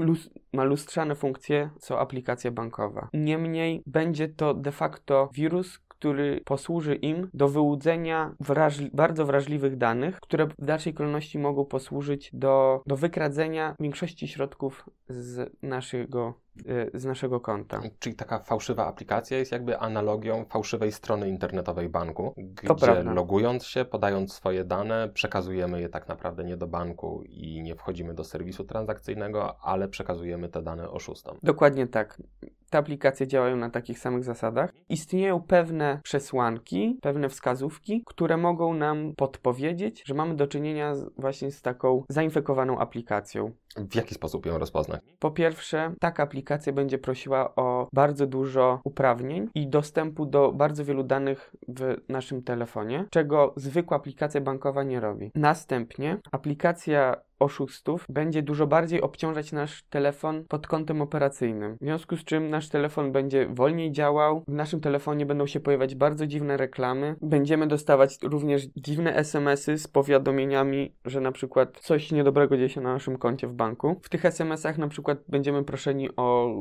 ma 0.53 0.65
lustrzane 0.65 1.15
funkcje 1.15 1.71
co 1.79 2.01
aplikacja 2.01 2.51
bankowa. 2.51 3.09
Niemniej 3.13 3.83
będzie 3.87 4.29
to 4.29 4.55
de 4.55 4.73
facto 4.73 5.29
wirus, 5.33 5.81
który 6.01 6.41
posłuży 6.45 6.95
im 6.95 7.31
do 7.35 7.49
wyłudzenia 7.49 8.35
wrażli 8.41 8.91
bardzo 8.95 9.27
wrażliwych 9.27 9.77
danych, 9.77 10.21
które 10.21 10.47
w 10.47 10.65
dalszej 10.65 10.95
kolejności 10.95 11.39
mogą 11.39 11.65
posłużyć 11.65 12.31
do, 12.33 12.83
do 12.87 12.97
wykradzenia 12.97 13.77
większości 13.81 14.29
środków 14.29 14.91
z 15.09 15.53
naszego 15.63 16.35
Y, 16.69 16.91
z 16.95 17.05
naszego 17.05 17.41
konta. 17.41 17.81
Czyli 17.99 18.17
taka 18.17 18.39
fałszywa 18.39 18.87
aplikacja 18.87 19.39
jest 19.39 19.53
jakby 19.53 19.79
analogią 19.79 20.45
fałszywej 20.45 20.93
strony 20.93 21.29
internetowej 21.29 21.89
banku, 21.89 22.35
gdzie 22.37 23.03
logując 23.03 23.67
się, 23.67 23.85
podając 23.85 24.33
swoje 24.33 24.65
dane, 24.65 25.09
przekazujemy 25.15 25.81
je 25.81 25.89
tak 25.89 26.09
naprawdę 26.09 26.45
nie 26.45 26.57
do 26.57 26.67
banku 26.67 27.23
i 27.27 27.63
nie 27.63 27.75
wchodzimy 27.77 28.15
do 28.15 28.25
serwisu 28.25 28.65
transakcyjnego, 28.65 29.57
ale 29.61 29.89
przekazujemy 29.89 30.49
te 30.49 30.63
dane 30.63 30.91
oszustom. 30.91 31.39
Dokładnie 31.43 31.87
tak. 31.87 32.23
Te 32.71 32.79
aplikacje 32.79 33.27
działają 33.27 33.57
na 33.57 33.71
takich 33.71 33.99
samych 33.99 34.25
zasadach. 34.25 34.73
Istnieją 34.89 35.43
pewne 35.43 36.01
przesłanki, 36.03 36.99
pewne 37.03 37.29
wskazówki, 37.29 38.03
które 38.07 38.37
mogą 38.37 38.75
nam 38.75 39.13
podpowiedzieć, 39.17 40.03
że 40.07 40.15
mamy 40.15 40.37
do 40.37 40.47
czynienia 40.47 40.95
z, 40.95 41.11
właśnie 41.19 41.51
z 41.51 41.63
taką 41.63 42.05
zainfekowaną 42.09 42.79
aplikacją. 42.79 43.53
W 43.77 43.95
jaki 43.95 44.15
sposób 44.15 44.47
ją 44.47 44.59
rozpoznać? 44.59 45.03
Po 45.19 45.31
pierwsze, 45.31 45.95
taka 46.01 46.23
aplikacja 46.23 46.73
będzie 46.73 46.99
prosiła 46.99 47.55
o 47.55 47.89
bardzo 47.93 48.27
dużo 48.27 48.81
uprawnień 48.85 49.49
i 49.55 49.69
dostępu 49.69 50.27
do 50.27 50.53
bardzo 50.53 50.85
wielu 50.85 51.03
danych 51.03 51.55
w 51.69 51.97
naszym 52.09 52.43
telefonie, 52.43 53.05
czego 53.11 53.55
zwykła 53.57 53.97
aplikacja 53.97 54.41
bankowa 54.41 54.83
nie 54.83 55.01
robi. 55.01 55.31
Następnie 55.35 56.19
aplikacja 56.33 57.17
oszustów 57.41 58.07
będzie 58.09 58.43
dużo 58.43 58.67
bardziej 58.67 59.01
obciążać 59.01 59.53
nasz 59.53 59.83
telefon 59.83 60.45
pod 60.49 60.67
kątem 60.67 61.03
operacyjnym. 61.03 61.77
W 61.77 61.85
związku 61.85 62.17
z 62.17 62.25
czym 62.25 62.51
nasz 62.51 62.69
telefon 62.69 63.13
będzie 63.13 63.47
wolniej 63.47 63.93
działał, 63.93 64.45
w 64.49 64.53
naszym 64.53 64.81
telefonie 64.81 65.27
będą 65.27 65.47
się 65.47 65.61
pojawiać 65.61 65.95
bardzo 65.95 66.27
dziwne 66.27 66.57
reklamy, 66.57 67.17
będziemy 67.23 67.67
dostawać 67.67 68.19
również 68.23 68.67
dziwne 68.77 69.17
SMS-y 69.17 69.79
z 69.79 69.89
powiadomieniami, 69.89 70.95
że 71.05 71.21
na 71.21 71.33
przykład 71.33 71.79
coś 71.81 72.13
niedobrego 72.13 72.57
dzieje 72.57 72.69
się 72.69 72.81
na 72.81 72.93
naszym 72.93 73.19
koncie 73.19 73.47
w 73.47 73.53
banku. 73.53 74.01
W 74.03 74.09
tych 74.09 74.25
SMS-ach 74.25 74.79
na 74.79 74.89
przykład 74.89 75.19
będziemy 75.29 75.65
proszeni 75.65 76.09
o 76.17 76.55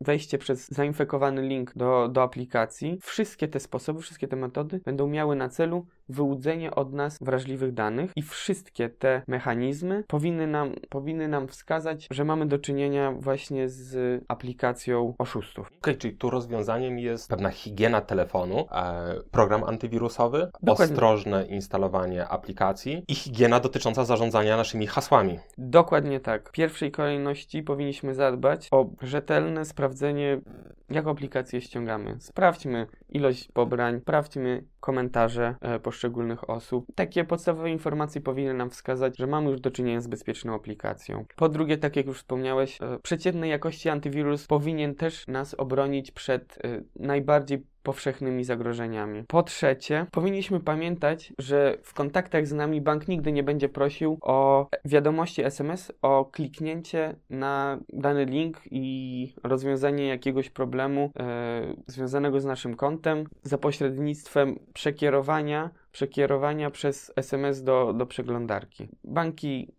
wejście 0.00 0.38
przez 0.38 0.68
zainfekowany 0.68 1.42
link 1.42 1.72
do, 1.76 2.08
do 2.08 2.22
aplikacji. 2.22 2.98
Wszystkie 3.02 3.48
te 3.48 3.60
sposoby, 3.60 4.00
wszystkie 4.00 4.28
te 4.28 4.36
metody 4.36 4.80
będą 4.84 5.06
miały 5.06 5.36
na 5.36 5.48
celu 5.48 5.86
wyłudzenie 6.08 6.74
od 6.74 6.92
nas 6.92 7.18
wrażliwych 7.20 7.74
danych 7.74 8.10
i 8.16 8.22
wszystkie 8.22 8.88
te 8.88 9.22
mechanizmy 9.28 10.04
powinny 10.08 10.46
nam, 10.46 10.72
powinny 10.88 11.28
nam 11.28 11.48
wskazać, 11.48 12.06
że 12.10 12.24
mamy 12.24 12.46
do 12.46 12.58
czynienia 12.58 13.12
właśnie 13.12 13.68
z 13.68 14.24
aplikacją 14.28 15.14
oszustów. 15.18 15.66
Okej, 15.66 15.78
okay, 15.78 15.94
czyli 15.94 16.16
tu 16.16 16.30
rozwiązaniem 16.30 16.98
jest 16.98 17.28
pewna 17.28 17.50
higiena 17.50 18.00
telefonu, 18.00 18.66
e, 18.72 19.20
program 19.30 19.64
antywirusowy, 19.64 20.50
Dokładnie. 20.62 20.94
ostrożne 20.94 21.46
instalowanie 21.46 22.28
aplikacji 22.28 23.04
i 23.08 23.14
higiena 23.14 23.60
dotycząca 23.60 24.04
zarządzania 24.04 24.56
naszymi 24.56 24.86
hasłami. 24.86 25.38
Dokładnie 25.58 26.20
tak. 26.20 26.48
W 26.48 26.52
pierwszej 26.52 26.90
kolejności 26.90 27.62
powinniśmy 27.62 28.14
zadbać 28.14 28.68
o 28.70 28.86
rzetelne 29.02 29.64
sprawdzenie, 29.64 30.40
jaką 30.90 31.10
aplikację 31.10 31.60
ściągamy. 31.60 32.16
Sprawdźmy 32.20 32.86
ilość 33.08 33.48
pobrań, 33.52 34.00
sprawdźmy 34.00 34.64
komentarze 34.86 35.54
e, 35.60 35.80
poszczególnych 35.80 36.50
osób. 36.50 36.86
Takie 36.94 37.24
podstawowe 37.24 37.70
informacje 37.70 38.20
powinny 38.20 38.54
nam 38.54 38.70
wskazać, 38.70 39.18
że 39.18 39.26
mamy 39.26 39.50
już 39.50 39.60
do 39.60 39.70
czynienia 39.70 40.00
z 40.00 40.06
bezpieczną 40.06 40.54
aplikacją. 40.54 41.24
Po 41.36 41.48
drugie, 41.48 41.78
tak 41.78 41.96
jak 41.96 42.06
już 42.06 42.18
wspomniałeś, 42.18 42.78
e, 42.82 42.98
przeciętnej 43.02 43.50
jakości 43.50 43.88
antywirus 43.88 44.46
powinien 44.46 44.94
też 44.94 45.26
nas 45.26 45.54
obronić 45.54 46.10
przed 46.10 46.58
e, 46.64 46.82
najbardziej 46.96 47.66
powszechnymi 47.86 48.44
zagrożeniami. 48.44 49.24
Po 49.28 49.42
trzecie, 49.42 50.06
powinniśmy 50.10 50.60
pamiętać, 50.60 51.32
że 51.38 51.78
w 51.82 51.94
kontaktach 51.94 52.46
z 52.46 52.52
nami 52.52 52.80
bank 52.80 53.08
nigdy 53.08 53.32
nie 53.32 53.42
będzie 53.42 53.68
prosił 53.68 54.18
o 54.22 54.68
wiadomości 54.84 55.44
SMS, 55.44 55.92
o 56.02 56.24
kliknięcie 56.24 57.16
na 57.30 57.78
dany 57.88 58.24
link 58.24 58.60
i 58.70 59.34
rozwiązanie 59.44 60.06
jakiegoś 60.06 60.50
problemu 60.50 61.12
e, 61.18 61.74
związanego 61.86 62.40
z 62.40 62.44
naszym 62.44 62.76
kontem 62.76 63.24
za 63.42 63.58
pośrednictwem 63.58 64.58
przekierowania 64.74 65.70
przekierowania 65.92 66.70
przez 66.70 67.12
SMS 67.16 67.62
do, 67.62 67.92
do 67.92 68.06
przeglądarki. 68.06 68.88
Banki 69.04 69.74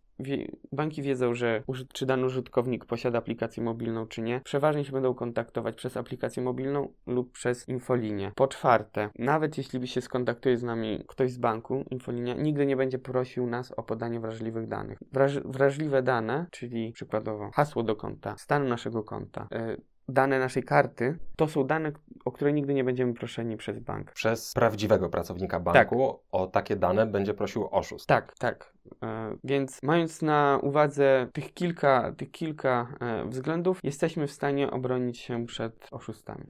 banki 0.71 1.01
wiedzą, 1.01 1.33
że 1.33 1.63
czy 1.93 2.05
dany 2.05 2.25
użytkownik 2.25 2.85
posiada 2.85 3.17
aplikację 3.17 3.63
mobilną, 3.63 4.07
czy 4.07 4.21
nie. 4.21 4.41
Przeważnie 4.43 4.85
się 4.85 4.91
będą 4.91 5.13
kontaktować 5.13 5.75
przez 5.75 5.97
aplikację 5.97 6.43
mobilną 6.43 6.93
lub 7.07 7.31
przez 7.31 7.69
infolinię. 7.69 8.31
Po 8.35 8.47
czwarte, 8.47 9.09
nawet 9.19 9.57
jeśli 9.57 9.79
by 9.79 9.87
się 9.87 10.01
skontaktuje 10.01 10.57
z 10.57 10.63
nami 10.63 11.03
ktoś 11.07 11.31
z 11.31 11.37
banku, 11.37 11.85
infolinia, 11.91 12.33
nigdy 12.33 12.65
nie 12.65 12.75
będzie 12.75 12.99
prosił 12.99 13.47
nas 13.47 13.71
o 13.71 13.83
podanie 13.83 14.19
wrażliwych 14.19 14.67
danych. 14.67 14.99
Wraż, 15.11 15.39
wrażliwe 15.39 16.03
dane, 16.03 16.45
czyli 16.51 16.91
przykładowo 16.91 17.51
hasło 17.53 17.83
do 17.83 17.95
konta, 17.95 18.37
stan 18.37 18.67
naszego 18.67 19.03
konta, 19.03 19.47
yy, 19.51 19.81
dane 20.09 20.39
naszej 20.39 20.63
karty, 20.63 21.17
to 21.35 21.47
są 21.47 21.63
dane, 21.63 21.91
o 22.25 22.31
które 22.31 22.53
nigdy 22.53 22.73
nie 22.73 22.83
będziemy 22.83 23.13
proszeni 23.13 23.57
przez 23.57 23.79
bank. 23.79 24.11
Przez 24.11 24.53
prawdziwego 24.53 25.09
pracownika 25.09 25.59
banku 25.59 26.07
tak. 26.11 26.21
o 26.31 26.47
takie 26.47 26.75
dane 26.75 27.07
będzie 27.07 27.33
prosił 27.33 27.67
oszust. 27.71 28.07
Tak, 28.07 28.37
tak. 28.37 28.73
E, 29.03 29.35
więc 29.43 29.83
mając 29.83 30.21
na 30.21 30.59
uwadze 30.61 31.27
tych 31.33 31.53
kilka, 31.53 32.13
tych 32.17 32.31
kilka 32.31 32.87
e, 32.99 33.25
względów, 33.25 33.79
jesteśmy 33.83 34.27
w 34.27 34.31
stanie 34.31 34.71
obronić 34.71 35.17
się 35.17 35.45
przed 35.45 35.87
oszustami. 35.91 36.45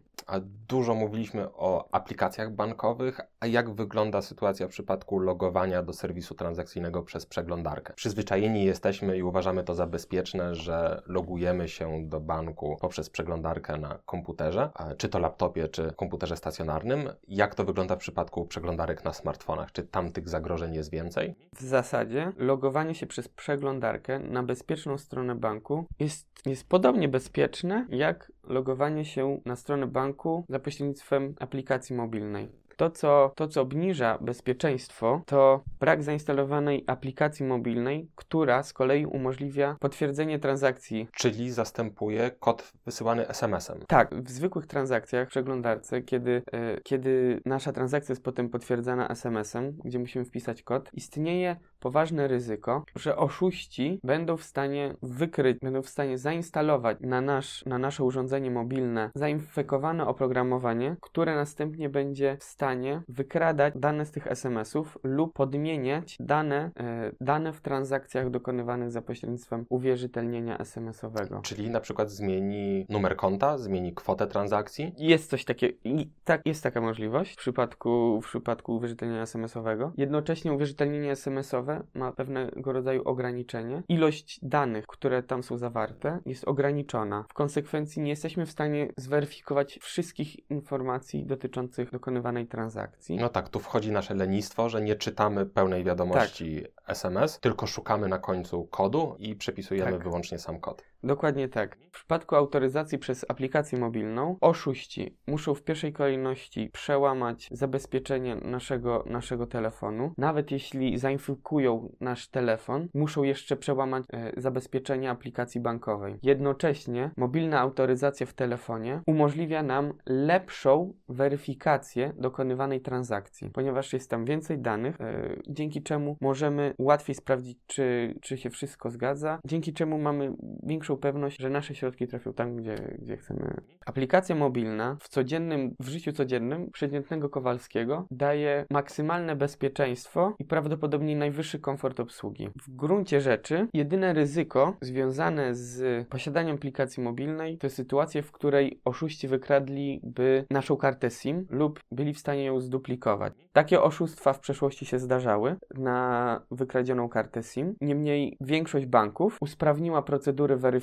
Dużo 0.67 0.95
mówiliśmy 0.95 1.53
o 1.53 1.89
aplikacjach 1.91 2.51
bankowych, 2.51 3.21
a 3.39 3.47
jak 3.47 3.73
wygląda 3.73 4.21
sytuacja 4.21 4.67
w 4.67 4.69
przypadku 4.69 5.19
logowania 5.19 5.83
do 5.83 5.93
serwisu 5.93 6.35
transakcyjnego 6.35 7.03
przez 7.03 7.25
przeglądarkę? 7.25 7.93
Przyzwyczajeni 7.93 8.65
jesteśmy 8.65 9.17
i 9.17 9.23
uważamy 9.23 9.63
to 9.63 9.75
za 9.75 9.87
bezpieczne, 9.87 10.55
że 10.55 11.01
logujemy 11.05 11.69
się 11.69 12.09
do 12.09 12.19
banku 12.19 12.77
poprzez 12.81 13.09
przeglądarkę 13.09 13.77
na 13.77 13.99
komputerze, 14.05 14.69
czy 14.97 15.09
to 15.09 15.19
laptopie, 15.19 15.67
czy 15.67 15.93
komputerze 15.93 16.37
stacjonarnym. 16.37 17.09
Jak 17.27 17.55
to 17.55 17.63
wygląda 17.63 17.95
w 17.95 17.99
przypadku 17.99 18.45
przeglądarek 18.45 19.03
na 19.05 19.13
smartfonach? 19.13 19.71
Czy 19.71 19.83
tam 19.83 20.11
tych 20.11 20.29
zagrożeń 20.29 20.73
jest 20.73 20.91
więcej? 20.91 21.35
W 21.55 21.61
zasadzie 21.61 22.31
logowanie 22.37 22.95
się 22.95 23.07
przez 23.07 23.27
przeglądarkę 23.27 24.19
na 24.19 24.43
bezpieczną 24.43 24.97
stronę 24.97 25.35
banku 25.35 25.85
jest, 25.99 26.27
jest 26.45 26.69
podobnie 26.69 27.07
bezpieczne 27.07 27.87
jak 27.89 28.31
logowanie 28.49 29.05
się 29.05 29.41
na 29.45 29.55
stronę 29.55 29.87
banku 29.87 30.45
za 30.49 30.59
pośrednictwem 30.59 31.35
aplikacji 31.39 31.95
mobilnej. 31.95 32.49
To 32.77 32.89
co, 32.89 33.31
to, 33.35 33.47
co 33.47 33.61
obniża 33.61 34.17
bezpieczeństwo, 34.21 35.21
to 35.25 35.63
brak 35.79 36.03
zainstalowanej 36.03 36.83
aplikacji 36.87 37.45
mobilnej, 37.45 38.09
która 38.15 38.63
z 38.63 38.73
kolei 38.73 39.05
umożliwia 39.05 39.75
potwierdzenie 39.79 40.39
transakcji. 40.39 41.07
Czyli 41.11 41.51
zastępuje 41.51 42.31
kod 42.39 42.73
wysyłany 42.85 43.27
SMS-em. 43.27 43.79
Tak, 43.87 44.15
w 44.15 44.31
zwykłych 44.31 44.65
transakcjach 44.67 45.27
w 45.27 45.31
przeglądarce, 45.31 46.01
kiedy, 46.01 46.31
yy, 46.53 46.81
kiedy 46.83 47.41
nasza 47.45 47.73
transakcja 47.73 48.13
jest 48.13 48.23
potem 48.23 48.49
potwierdzana 48.49 49.07
SMS-em, 49.07 49.77
gdzie 49.85 49.99
musimy 49.99 50.25
wpisać 50.25 50.63
kod, 50.63 50.89
istnieje 50.93 51.55
poważne 51.79 52.27
ryzyko, 52.27 52.83
że 52.95 53.17
oszuści 53.17 53.99
będą 54.03 54.37
w 54.37 54.43
stanie 54.43 54.93
wykryć, 55.01 55.59
będą 55.59 55.81
w 55.81 55.89
stanie 55.89 56.17
zainstalować 56.17 56.97
na, 57.01 57.21
nasz, 57.21 57.65
na 57.65 57.77
nasze 57.77 58.03
urządzenie 58.03 58.51
mobilne 58.51 59.11
zainfekowane 59.15 60.07
oprogramowanie, 60.07 60.95
które 61.01 61.35
następnie 61.35 61.89
będzie 61.89 62.37
w 62.39 62.43
stanie 62.43 63.01
wykradać 63.07 63.73
dane 63.77 64.05
z 64.05 64.11
tych 64.11 64.27
SMS-ów 64.27 64.97
lub 65.03 65.33
podmieniać 65.33 66.17
dane, 66.19 66.71
e, 66.79 67.11
dane 67.21 67.53
w 67.53 67.61
transakcjach 67.61 68.29
dokonywanych 68.29 68.91
za 68.91 69.01
pośrednictwem 69.01 69.65
uwierzytelnienia 69.69 70.57
SMS-owego. 70.57 71.41
Czyli 71.41 71.69
na 71.69 71.79
przykład 71.79 72.11
zmieni 72.11 72.85
numer 72.89 73.15
konta, 73.15 73.57
zmieni 73.57 73.93
kwotę 73.93 74.27
transakcji? 74.27 74.93
Jest 74.97 75.29
coś 75.29 75.45
takiego, 75.45 75.77
tak, 76.23 76.41
jest 76.45 76.63
taka 76.63 76.81
możliwość 76.81 77.33
w 77.33 77.37
przypadku, 77.37 78.21
w 78.21 78.25
przypadku 78.25 78.75
uwierzytelnienia 78.75 79.21
SMS-owego. 79.21 79.91
Jednocześnie 79.97 80.53
uwierzytelnienie 80.53 81.11
SMS-owe 81.11 81.66
ma 81.93 82.11
pewnego 82.11 82.73
rodzaju 82.73 83.01
ograniczenie. 83.05 83.83
Ilość 83.89 84.39
danych, 84.43 84.87
które 84.87 85.23
tam 85.23 85.43
są 85.43 85.57
zawarte, 85.57 86.19
jest 86.25 86.47
ograniczona. 86.47 87.25
W 87.29 87.33
konsekwencji 87.33 88.01
nie 88.01 88.09
jesteśmy 88.09 88.45
w 88.45 88.51
stanie 88.51 88.93
zweryfikować 88.97 89.79
wszystkich 89.81 90.49
informacji 90.49 91.25
dotyczących 91.25 91.91
dokonywanej 91.91 92.47
transakcji. 92.47 93.17
No 93.17 93.29
tak, 93.29 93.49
tu 93.49 93.59
wchodzi 93.59 93.91
nasze 93.91 94.15
lenistwo, 94.15 94.69
że 94.69 94.81
nie 94.81 94.95
czytamy 94.95 95.45
pełnej 95.45 95.83
wiadomości 95.83 96.61
tak. 96.61 96.89
SMS, 96.89 97.39
tylko 97.39 97.67
szukamy 97.67 98.07
na 98.07 98.19
końcu 98.19 98.65
kodu 98.65 99.15
i 99.19 99.35
przepisujemy 99.35 99.91
tak. 99.91 100.03
wyłącznie 100.03 100.39
sam 100.39 100.59
kod. 100.59 100.83
Dokładnie 101.03 101.49
tak. 101.49 101.77
W 101.91 101.99
przypadku 101.99 102.35
autoryzacji 102.35 102.97
przez 102.97 103.25
aplikację 103.29 103.79
mobilną, 103.79 104.37
oszuści 104.41 105.17
muszą 105.27 105.53
w 105.53 105.63
pierwszej 105.63 105.93
kolejności 105.93 106.69
przełamać 106.73 107.49
zabezpieczenie 107.51 108.35
naszego, 108.35 109.03
naszego 109.05 109.47
telefonu. 109.47 110.13
Nawet 110.17 110.51
jeśli 110.51 110.97
zainfekują 110.97 111.89
nasz 111.99 112.27
telefon, 112.27 112.87
muszą 112.93 113.23
jeszcze 113.23 113.57
przełamać 113.57 114.03
e, 114.13 114.41
zabezpieczenie 114.41 115.09
aplikacji 115.09 115.61
bankowej. 115.61 116.15
Jednocześnie 116.23 117.11
mobilna 117.17 117.59
autoryzacja 117.59 118.25
w 118.25 118.33
telefonie 118.33 119.01
umożliwia 119.05 119.63
nam 119.63 119.93
lepszą 120.05 120.93
weryfikację 121.09 122.13
dokonywanej 122.17 122.81
transakcji, 122.81 123.49
ponieważ 123.49 123.93
jest 123.93 124.09
tam 124.09 124.25
więcej 124.25 124.59
danych, 124.59 125.01
e, 125.01 125.37
dzięki 125.49 125.83
czemu 125.83 126.17
możemy 126.21 126.73
łatwiej 126.77 127.15
sprawdzić, 127.15 127.57
czy, 127.67 128.15
czy 128.21 128.37
się 128.37 128.49
wszystko 128.49 128.89
zgadza, 128.89 129.39
dzięki 129.45 129.73
czemu 129.73 129.97
mamy 129.97 130.33
większą 130.63 130.86
pewność, 130.95 131.41
że 131.41 131.49
nasze 131.49 131.75
środki 131.75 132.07
trafią 132.07 132.33
tam, 132.33 132.55
gdzie, 132.55 132.75
gdzie 132.99 133.17
chcemy. 133.17 133.53
Aplikacja 133.85 134.35
mobilna 134.35 134.97
w 134.99 135.09
codziennym, 135.09 135.75
w 135.79 135.87
życiu 135.87 136.11
codziennym 136.11 136.71
przeciętnego 136.71 137.29
Kowalskiego 137.29 138.07
daje 138.11 138.65
maksymalne 138.71 139.35
bezpieczeństwo 139.35 140.35
i 140.39 140.45
prawdopodobnie 140.45 141.15
najwyższy 141.15 141.59
komfort 141.59 141.99
obsługi. 141.99 142.49
W 142.61 142.75
gruncie 142.75 143.21
rzeczy 143.21 143.67
jedyne 143.73 144.13
ryzyko 144.13 144.77
związane 144.81 145.55
z 145.55 146.07
posiadaniem 146.07 146.55
aplikacji 146.55 147.03
mobilnej 147.03 147.57
to 147.57 147.69
sytuacje, 147.69 148.21
w 148.23 148.31
której 148.31 148.81
oszuści 148.85 149.27
wykradliby 149.27 150.45
naszą 150.51 150.77
kartę 150.77 151.09
SIM 151.09 151.45
lub 151.49 151.79
byli 151.91 152.13
w 152.13 152.19
stanie 152.19 152.45
ją 152.45 152.59
zduplikować. 152.59 153.33
Takie 153.53 153.81
oszustwa 153.81 154.33
w 154.33 154.39
przeszłości 154.39 154.85
się 154.85 154.99
zdarzały 154.99 155.55
na 155.75 156.41
wykradzioną 156.51 157.09
kartę 157.09 157.43
SIM. 157.43 157.75
Niemniej 157.81 158.37
większość 158.41 158.85
banków 158.85 159.37
usprawniła 159.41 160.01
procedury 160.01 160.57
weryfikacji 160.57 160.76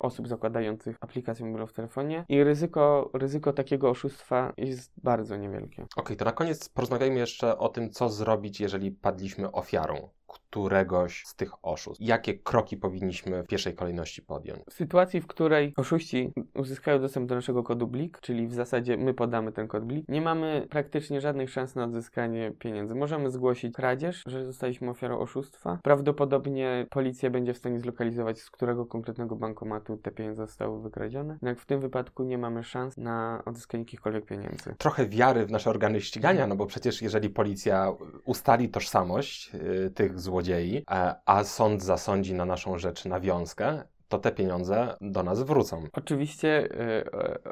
osób 0.00 0.28
zakładających 0.28 0.96
aplikację 1.00 1.46
mobilną 1.46 1.66
w 1.66 1.72
telefonie 1.72 2.24
i 2.28 2.44
ryzyko, 2.44 3.10
ryzyko 3.14 3.52
takiego 3.52 3.90
oszustwa 3.90 4.52
jest 4.56 4.92
bardzo 5.02 5.36
niewielkie. 5.36 5.82
Okej, 5.82 6.04
okay, 6.04 6.16
to 6.16 6.24
na 6.24 6.32
koniec 6.32 6.68
porozmawiajmy 6.68 7.18
jeszcze 7.18 7.58
o 7.58 7.68
tym, 7.68 7.90
co 7.90 8.08
zrobić, 8.08 8.60
jeżeli 8.60 8.90
padliśmy 8.90 9.52
ofiarą 9.52 10.08
któregoś 10.32 11.22
z 11.26 11.34
tych 11.34 11.50
oszustw? 11.62 12.04
Jakie 12.04 12.34
kroki 12.34 12.76
powinniśmy 12.76 13.42
w 13.42 13.46
pierwszej 13.46 13.74
kolejności 13.74 14.22
podjąć? 14.22 14.62
W 14.70 14.72
sytuacji, 14.72 15.20
w 15.20 15.26
której 15.26 15.72
oszuści 15.76 16.32
uzyskają 16.54 17.00
dostęp 17.00 17.28
do 17.28 17.34
naszego 17.34 17.62
kodu 17.62 17.86
BLIK, 17.86 18.20
czyli 18.20 18.46
w 18.46 18.54
zasadzie 18.54 18.96
my 18.96 19.14
podamy 19.14 19.52
ten 19.52 19.68
kod 19.68 19.84
BLIK, 19.84 20.08
nie 20.08 20.20
mamy 20.20 20.66
praktycznie 20.70 21.20
żadnych 21.20 21.50
szans 21.50 21.74
na 21.74 21.84
odzyskanie 21.84 22.52
pieniędzy. 22.58 22.94
Możemy 22.94 23.30
zgłosić 23.30 23.74
kradzież, 23.74 24.22
że 24.26 24.44
zostaliśmy 24.44 24.90
ofiarą 24.90 25.18
oszustwa. 25.18 25.78
Prawdopodobnie 25.82 26.86
policja 26.90 27.30
będzie 27.30 27.54
w 27.54 27.58
stanie 27.58 27.80
zlokalizować, 27.80 28.40
z 28.40 28.50
którego 28.50 28.86
konkretnego 28.86 29.36
bankomatu 29.36 29.96
te 29.96 30.10
pieniądze 30.10 30.46
zostały 30.46 30.82
wykradzione. 30.82 31.32
Jednak 31.32 31.60
w 31.60 31.66
tym 31.66 31.80
wypadku 31.80 32.22
nie 32.22 32.38
mamy 32.38 32.64
szans 32.64 32.96
na 32.96 33.42
odzyskanie 33.46 33.82
jakichkolwiek 33.82 34.26
pieniędzy. 34.26 34.74
Trochę 34.78 35.06
wiary 35.06 35.46
w 35.46 35.50
nasze 35.50 35.70
organy 35.70 36.00
ścigania, 36.00 36.46
no 36.46 36.56
bo 36.56 36.66
przecież 36.66 37.02
jeżeli 37.02 37.30
policja 37.30 37.92
ustali 38.24 38.68
tożsamość 38.68 39.52
yy, 39.54 39.90
tych 39.90 40.20
złodziei, 40.22 40.82
a, 40.86 41.16
a 41.26 41.44
sąd 41.44 41.82
zasądzi 41.82 42.34
na 42.34 42.44
naszą 42.44 42.78
rzecz 42.78 43.04
nawiązkę, 43.04 43.82
to 44.08 44.18
te 44.18 44.32
pieniądze 44.32 44.96
do 45.00 45.22
nas 45.22 45.42
wrócą. 45.42 45.82
Oczywiście, 45.92 46.68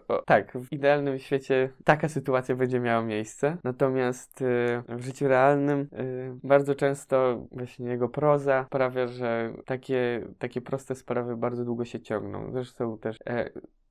yy, 0.08 0.20
tak, 0.26 0.52
w 0.58 0.72
idealnym 0.72 1.18
świecie 1.18 1.70
taka 1.84 2.08
sytuacja 2.08 2.56
będzie 2.56 2.80
miała 2.80 3.02
miejsce, 3.02 3.56
natomiast 3.64 4.40
yy, 4.88 4.96
w 4.96 5.04
życiu 5.04 5.28
realnym 5.28 5.88
yy, 5.92 6.36
bardzo 6.44 6.74
często 6.74 7.46
właśnie 7.52 7.86
jego 7.86 8.08
proza 8.08 8.64
sprawia, 8.66 9.06
że 9.06 9.52
takie, 9.66 10.26
takie 10.38 10.60
proste 10.60 10.94
sprawy 10.94 11.36
bardzo 11.36 11.64
długo 11.64 11.84
się 11.84 12.00
ciągną. 12.00 12.52
Zresztą 12.52 12.98
też 12.98 13.16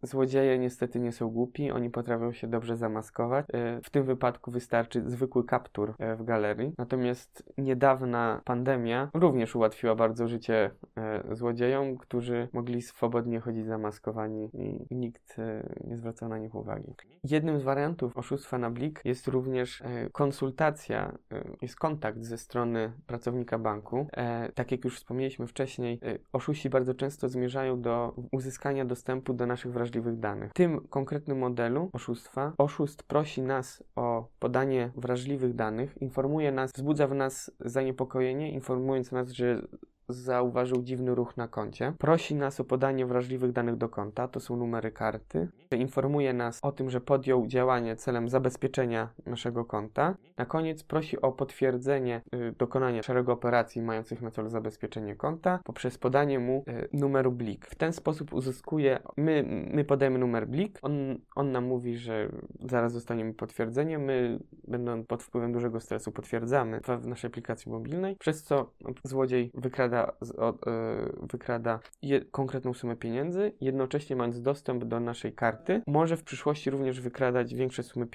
Złodzieje 0.04 0.60
niestety 0.60 1.00
nie 1.00 1.12
są 1.12 1.30
głupi, 1.30 1.72
oni 1.72 1.90
potrafią 1.90 2.32
się 2.32 2.48
dobrze 2.48 2.78
zamaskować. 2.78 3.46
E, 3.54 3.82
w 3.84 3.90
tym 3.90 4.04
wypadku 4.04 4.52
wystarczy 4.52 5.10
zwykły 5.10 5.46
kaptur 5.46 5.94
e, 6.00 6.16
w 6.16 6.24
galerii. 6.24 6.74
Natomiast 6.78 7.54
niedawna 7.58 8.42
pandemia 8.46 9.10
również 9.14 9.56
ułatwiła 9.56 9.96
bardzo 9.96 10.28
życie 10.28 10.72
e, 10.98 11.36
złodziejom, 11.36 11.98
którzy 11.98 12.48
mogli 12.54 12.82
swobodnie 12.82 13.40
chodzić 13.40 13.66
zamaskowani 13.66 14.50
i 14.54 14.96
nikt 14.96 15.38
nie 15.84 15.98
zwracał 15.98 16.30
na 16.30 16.38
nich 16.38 16.56
uwagi. 16.56 16.96
Jednym 17.24 17.60
z 17.60 17.64
wariantów 17.64 18.18
oszustwa 18.18 18.58
na 18.58 18.72
blik 18.72 19.02
jest 19.06 19.28
również 19.28 19.84
konsultacja, 20.12 21.18
jest 21.62 21.76
kontakt 21.76 22.24
ze 22.24 22.38
strony 22.38 22.94
pracownika 23.08 23.60
banku. 23.60 24.08
Tak 24.56 24.72
jak 24.72 24.84
już 24.86 24.98
wspomnieliśmy 24.98 25.48
wcześniej, 25.48 26.00
oszuści 26.34 26.70
bardzo 26.70 26.94
często 26.94 27.30
zmierzają 27.30 27.82
do 27.82 28.16
uzyskania 28.32 28.86
dostępu 28.86 29.34
do 29.34 29.46
naszych 29.46 29.72
wrażliwych 29.72 29.89
wrażliwych 29.90 30.20
danych. 30.20 30.52
W 30.52 30.54
tym 30.54 30.88
konkretnym 30.90 31.38
modelu 31.38 31.90
oszustwa 31.94 32.54
oszust 32.58 33.04
prosi 33.04 33.42
nas 33.42 33.84
o 33.96 34.28
podanie 34.40 34.92
wrażliwych 34.96 35.56
danych, 35.56 36.02
informuje 36.02 36.52
nas, 36.52 36.72
wzbudza 36.72 37.08
w 37.08 37.16
nas 37.16 37.52
zaniepokojenie, 37.60 38.52
informując 38.52 39.12
nas, 39.12 39.30
że 39.30 39.62
zauważył 40.10 40.84
dziwny 40.84 41.16
ruch 41.16 41.38
na 41.38 41.48
koncie. 41.48 41.94
Prosi 41.98 42.36
nas 42.36 42.60
o 42.60 42.64
podanie 42.64 43.06
wrażliwych 43.06 43.52
danych 43.52 43.76
do 43.76 43.90
konta, 43.90 44.28
to 44.28 44.40
są 44.40 44.56
numery 44.56 44.92
karty. 44.92 45.48
Informuje 45.72 46.34
nas 46.34 46.60
o 46.62 46.72
tym, 46.72 46.90
że 46.90 47.02
podjął 47.02 47.48
działanie 47.48 47.96
celem 47.96 48.30
zabezpieczenia 48.30 49.10
naszego 49.26 49.66
konta. 49.66 50.16
Na 50.38 50.46
koniec 50.46 50.84
prosi 50.84 51.22
o 51.22 51.32
potwierdzenie 51.32 52.22
y, 52.36 52.56
dokonania 52.58 53.04
szeregu 53.04 53.32
operacji 53.32 53.82
mających 53.82 54.22
na 54.22 54.32
celu 54.32 54.50
zabezpieczenie 54.50 55.16
konta 55.16 55.60
poprzez 55.64 55.98
podanie 55.98 56.40
mu 56.40 56.64
y, 56.68 56.90
numeru 56.94 57.32
BLIK. 57.32 57.68
W 57.68 57.76
ten 57.76 57.94
sposób 57.94 58.34
uzyskuje, 58.34 59.00
my, 59.18 59.44
my 59.74 59.86
podajemy 59.86 60.20
numer 60.20 60.48
BLIK, 60.48 60.80
on, 60.82 60.94
on 61.36 61.52
nam 61.52 61.66
mówi, 61.66 61.98
że 61.98 62.30
zaraz 62.70 62.94
dostaniemy 62.94 63.34
potwierdzenie, 63.34 64.00
my 64.00 64.40
będąc 64.68 65.08
pod 65.08 65.24
wpływem 65.24 65.54
dużego 65.54 65.80
stresu 65.80 66.12
potwierdzamy 66.12 66.82
w 67.02 67.08
naszej 67.08 67.28
aplikacji 67.28 67.72
mobilnej, 67.72 68.16
przez 68.16 68.44
co 68.44 68.72
złodziej 69.04 69.52
wykrada 69.54 69.99
wykrada, 70.22 70.58
e, 70.68 71.28
wykrada 71.32 71.80
je, 72.02 72.22
konkretną 72.22 72.74
sumę 72.74 72.96
pieniędzy, 72.96 73.54
jednocześnie 73.62 74.16
mając 74.16 74.42
dostęp 74.42 74.84
do 74.84 75.00
naszej 75.00 75.34
karty, 75.34 75.82
może 75.88 76.18
w 76.18 76.24
przyszłości 76.24 76.70
również 76.70 77.02
wykradać 77.02 77.56
większe 77.56 77.84
sumy 77.84 78.08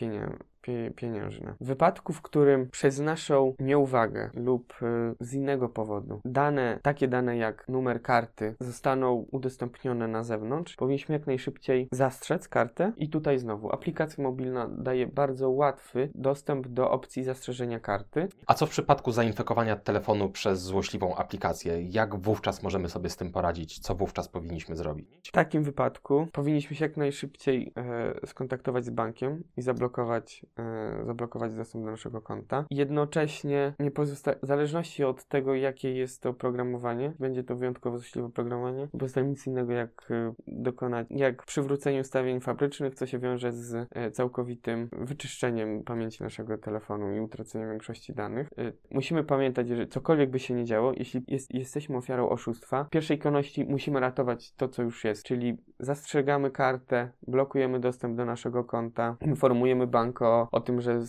pieniężne. 0.97 1.55
W 1.61 1.67
wypadku, 1.67 2.13
w 2.13 2.23
którym 2.23 2.69
przez 2.71 3.01
naszą 3.01 3.55
nieuwagę 3.59 4.31
lub 4.35 4.75
y, 4.83 5.15
z 5.21 5.35
innego 5.35 5.69
powodu 5.69 6.21
dane, 6.25 6.79
takie 6.83 7.09
dane 7.09 7.37
jak 7.37 7.69
numer 7.69 8.03
karty 8.03 8.55
zostaną 8.61 9.27
udostępnione 9.33 10.09
na 10.09 10.23
zewnątrz, 10.23 10.77
powinniśmy 10.77 11.13
jak 11.13 11.27
najszybciej 11.27 11.89
zastrzec 11.93 12.49
kartę 12.49 12.93
i 12.97 13.09
tutaj 13.09 13.39
znowu 13.39 13.73
aplikacja 13.73 14.25
mobilna 14.25 14.69
daje 14.69 15.07
bardzo 15.07 15.51
łatwy 15.51 16.11
dostęp 16.15 16.69
do 16.69 16.91
opcji 16.91 17.25
zastrzeżenia 17.25 17.81
karty. 17.81 18.29
A 18.47 18.55
co 18.55 18.67
w 18.67 18.71
przypadku 18.71 19.13
zainfekowania 19.13 19.77
telefonu 19.77 20.29
przez 20.29 20.63
złośliwą 20.63 21.17
aplikację? 21.17 21.74
Jak 21.83 22.17
wówczas 22.17 22.63
możemy 22.63 22.89
sobie 22.89 23.11
z 23.11 23.17
tym 23.17 23.33
poradzić? 23.33 23.79
Co 23.79 23.95
wówczas 23.95 24.29
powinniśmy 24.29 24.77
zrobić? 24.77 25.29
W 25.29 25.33
takim 25.33 25.63
wypadku 25.63 26.29
powinniśmy 26.33 26.77
się 26.77 26.85
jak 26.85 26.97
najszybciej 26.97 27.73
e, 27.77 28.27
skontaktować 28.27 28.85
z 28.85 28.91
bankiem 28.91 29.45
i 29.57 29.63
zablokować 29.63 30.45
E, 30.59 31.05
zablokować 31.05 31.55
dostęp 31.55 31.85
do 31.85 31.91
naszego 31.91 32.21
konta. 32.21 32.65
Jednocześnie, 32.71 33.75
nie 33.81 33.91
pozosta- 33.91 34.35
w 34.43 34.47
zależności 34.47 35.05
od 35.05 35.25
tego, 35.25 35.55
jakie 35.55 35.95
jest 35.95 36.23
to 36.23 36.31
oprogramowanie, 36.31 37.13
będzie 37.19 37.45
to 37.45 37.57
wyjątkowo 37.57 37.99
złośliwe 37.99 38.27
oprogramowanie, 38.27 38.89
nie 38.95 39.01
pozostaje 39.01 39.27
nic 39.27 39.47
innego 39.47 39.73
jak 39.73 40.11
e, 40.11 40.35
dokonać, 40.47 41.07
jak 41.11 41.43
przywrócenie 41.45 42.01
ustawień 42.01 42.41
fabrycznych, 42.41 42.95
co 42.95 43.07
się 43.07 43.19
wiąże 43.19 43.53
z 43.53 43.89
e, 43.91 44.11
całkowitym 44.11 44.89
wyczyszczeniem 44.93 45.83
pamięci 45.83 46.23
naszego 46.23 46.59
telefonu 46.59 47.17
i 47.17 47.21
utraceniem 47.21 47.71
większości 47.71 48.15
danych. 48.15 48.49
Musimy 48.91 49.25
pamiętać, 49.25 49.69
że 49.69 49.87
cokolwiek 49.87 50.31
by 50.31 50.39
się 50.39 50.55
nie 50.55 50.65
działo, 50.65 50.93
jeśli 50.97 51.23
jest, 51.29 51.55
jesteśmy 51.65 51.97
ofiarą 51.97 52.29
oszustwa, 52.29 52.85
w 52.85 52.91
pierwszej 52.91 53.19
kolejności 53.19 53.65
musimy 53.65 54.01
ratować 54.01 54.53
to, 54.53 54.69
co 54.69 54.83
już 54.83 55.05
jest, 55.05 55.23
czyli 55.25 55.57
zastrzegamy 55.79 56.51
kartę, 56.51 57.11
blokujemy 57.27 57.81
dostęp 57.81 58.17
do 58.17 58.25
naszego 58.25 58.65
konta, 58.65 59.17
informujemy 59.21 59.87
bank 59.87 60.23
o 60.23 60.49
o, 60.53 60.61
tym, 60.61 60.81
że 60.81 61.01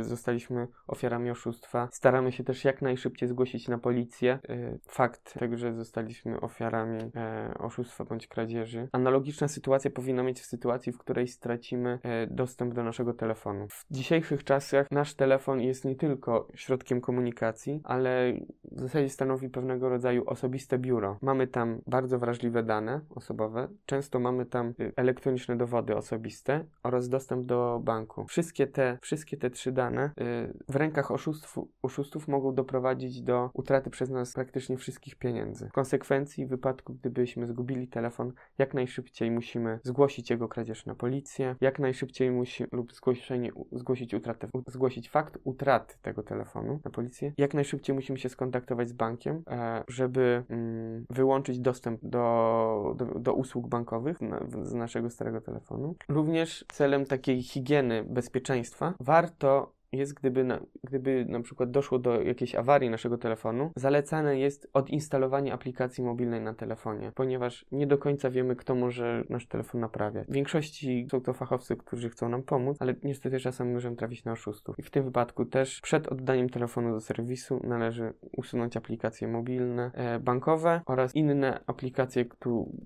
y, 0.00 0.04
zostaliśmy 0.04 0.68
ofiarami 0.86 1.30
oszustwa. 1.30 1.88
Staramy 1.92 2.32
się 2.32 2.44
też 2.44 2.64
jak 2.64 2.82
najszybciej 2.82 3.28
zgłosić 3.28 3.68
na 3.68 3.78
policję 3.78 4.38
y, 4.50 4.78
fakt 4.88 5.38
tego, 5.38 5.56
że 5.56 5.74
zostaliśmy 5.74 6.40
ofiarami 6.40 7.10
e, 7.16 7.54
oszustwa 7.58 8.04
bądź 8.04 8.26
kradzieży. 8.26 8.88
Analogiczna 8.92 9.48
sytuacja 9.48 9.90
powinna 9.90 10.22
mieć 10.22 10.40
w 10.40 10.46
sytuacji, 10.46 10.92
w 10.92 10.98
której 10.98 11.28
stracimy 11.28 11.98
e, 12.02 12.26
dostęp 12.26 12.74
do 12.74 12.84
naszego 12.84 13.14
telefonu. 13.14 13.68
W 13.68 13.84
dzisiejszych 13.90 14.44
czasach 14.44 14.90
nasz 14.90 15.14
telefon 15.14 15.60
jest 15.60 15.84
nie 15.84 15.96
tylko 15.96 16.48
środkiem 16.54 17.00
komunikacji, 17.00 17.80
ale 17.84 18.32
w 18.64 18.80
zasadzie 18.80 19.08
stanowi 19.08 19.48
pewnego 19.48 19.88
rodzaju 19.88 19.95
osobiste 20.26 20.78
biuro. 20.78 21.18
Mamy 21.22 21.46
tam 21.46 21.80
bardzo 21.86 22.18
wrażliwe 22.18 22.62
dane 22.62 23.00
osobowe, 23.14 23.68
często 23.86 24.20
mamy 24.20 24.46
tam 24.46 24.74
y, 24.80 24.92
elektroniczne 24.96 25.56
dowody 25.56 25.96
osobiste 25.96 26.64
oraz 26.82 27.08
dostęp 27.08 27.46
do 27.46 27.80
banku. 27.84 28.26
Wszystkie 28.26 28.66
te, 28.66 28.98
wszystkie 29.02 29.36
te 29.36 29.50
trzy 29.50 29.72
dane 29.72 30.10
y, 30.20 30.54
w 30.68 30.76
rękach 30.76 31.10
oszustw, 31.10 31.58
oszustów 31.82 32.28
mogą 32.28 32.54
doprowadzić 32.54 33.22
do 33.22 33.50
utraty 33.54 33.90
przez 33.90 34.10
nas 34.10 34.32
praktycznie 34.32 34.76
wszystkich 34.76 35.14
pieniędzy. 35.14 35.68
W 35.68 35.72
konsekwencji, 35.72 36.46
w 36.46 36.48
wypadku 36.48 36.94
gdybyśmy 36.94 37.46
zgubili 37.46 37.88
telefon, 37.88 38.32
jak 38.58 38.74
najszybciej 38.74 39.30
musimy 39.30 39.80
zgłosić 39.82 40.30
jego 40.30 40.48
kradzież 40.48 40.86
na 40.86 40.94
policję, 40.94 41.56
jak 41.60 41.78
najszybciej 41.78 42.30
musi 42.30 42.64
lub 42.72 42.92
zgłoszenie, 42.92 43.50
zgłosić 43.72 44.14
utratę, 44.14 44.48
zgłosić 44.66 45.10
fakt 45.10 45.38
utraty 45.44 45.94
tego 46.02 46.22
telefonu 46.22 46.80
na 46.84 46.90
policję, 46.90 47.32
jak 47.38 47.54
najszybciej 47.54 47.94
musimy 47.94 48.18
się 48.18 48.28
skontaktować 48.28 48.88
z 48.88 48.92
bankiem, 48.92 49.42
e, 49.50 49.75
żeby 49.88 50.44
mm, 50.48 51.06
wyłączyć 51.10 51.58
dostęp 51.58 52.00
do, 52.02 52.94
do, 52.96 53.04
do 53.04 53.34
usług 53.34 53.68
bankowych 53.68 54.18
z 54.62 54.74
naszego 54.74 55.10
starego 55.10 55.40
telefonu. 55.40 55.94
Również 56.08 56.64
celem 56.72 57.06
takiej 57.06 57.42
higieny 57.42 58.04
bezpieczeństwa 58.04 58.94
warto 59.00 59.75
jest, 59.92 60.14
gdyby 60.14 60.44
na, 60.44 60.60
gdyby 60.84 61.26
na 61.28 61.40
przykład 61.40 61.70
doszło 61.70 61.98
do 61.98 62.22
jakiejś 62.22 62.54
awarii 62.54 62.90
naszego 62.90 63.18
telefonu, 63.18 63.70
zalecane 63.76 64.38
jest 64.38 64.70
odinstalowanie 64.72 65.52
aplikacji 65.52 66.04
mobilnej 66.04 66.40
na 66.40 66.54
telefonie, 66.54 67.12
ponieważ 67.14 67.66
nie 67.72 67.86
do 67.86 67.98
końca 67.98 68.30
wiemy, 68.30 68.56
kto 68.56 68.74
może 68.74 69.24
nasz 69.28 69.46
telefon 69.46 69.80
naprawiać. 69.80 70.28
W 70.28 70.32
większości 70.32 71.06
są 71.10 71.20
to 71.20 71.32
fachowcy, 71.32 71.76
którzy 71.76 72.10
chcą 72.10 72.28
nam 72.28 72.42
pomóc, 72.42 72.76
ale 72.80 72.94
niestety 73.02 73.40
czasami 73.40 73.72
możemy 73.72 73.96
trafić 73.96 74.24
na 74.24 74.32
oszustów. 74.32 74.78
I 74.78 74.82
w 74.82 74.90
tym 74.90 75.04
wypadku 75.04 75.44
też 75.44 75.80
przed 75.80 76.08
oddaniem 76.08 76.48
telefonu 76.48 76.92
do 76.92 77.00
serwisu 77.00 77.60
należy 77.64 78.12
usunąć 78.36 78.76
aplikacje 78.76 79.28
mobilne, 79.28 79.90
e, 79.94 80.20
bankowe 80.20 80.80
oraz 80.86 81.14
inne 81.14 81.60
aplikacje, 81.66 82.24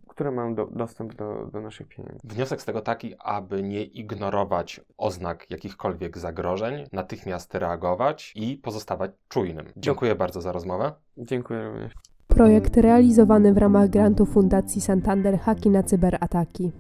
które 0.09 0.31
mają 0.31 0.55
do, 0.55 0.67
dostęp 0.67 1.15
do, 1.15 1.49
do 1.53 1.61
naszych 1.61 1.89
pieniędzy. 1.89 2.19
Wniosek 2.25 2.63
z 2.63 2.65
tego 2.65 2.81
taki, 2.81 3.15
aby 3.19 3.63
nie 3.63 3.85
ignorować 3.85 4.81
oznak 4.99 5.51
jakichkolwiek 5.51 6.19
zagrożeń, 6.19 6.85
natychmiast 6.93 7.55
reagować 7.55 8.33
i 8.37 8.57
pozostawać 8.57 9.11
czujnym. 9.29 9.67
Dziękuję 9.77 10.15
bardzo 10.15 10.41
za 10.41 10.53
rozmowę. 10.53 10.93
Dziękuję 11.19 11.69
również. 11.69 11.93
Projekt 12.29 12.77
realizowany 12.77 13.55
w 13.55 13.59
ramach 13.59 13.91
grantu 13.91 14.27
Fundacji 14.27 14.81
Santander 14.81 15.39
Haki 15.39 15.71
na 15.71 15.83
cyberataki. 15.83 16.73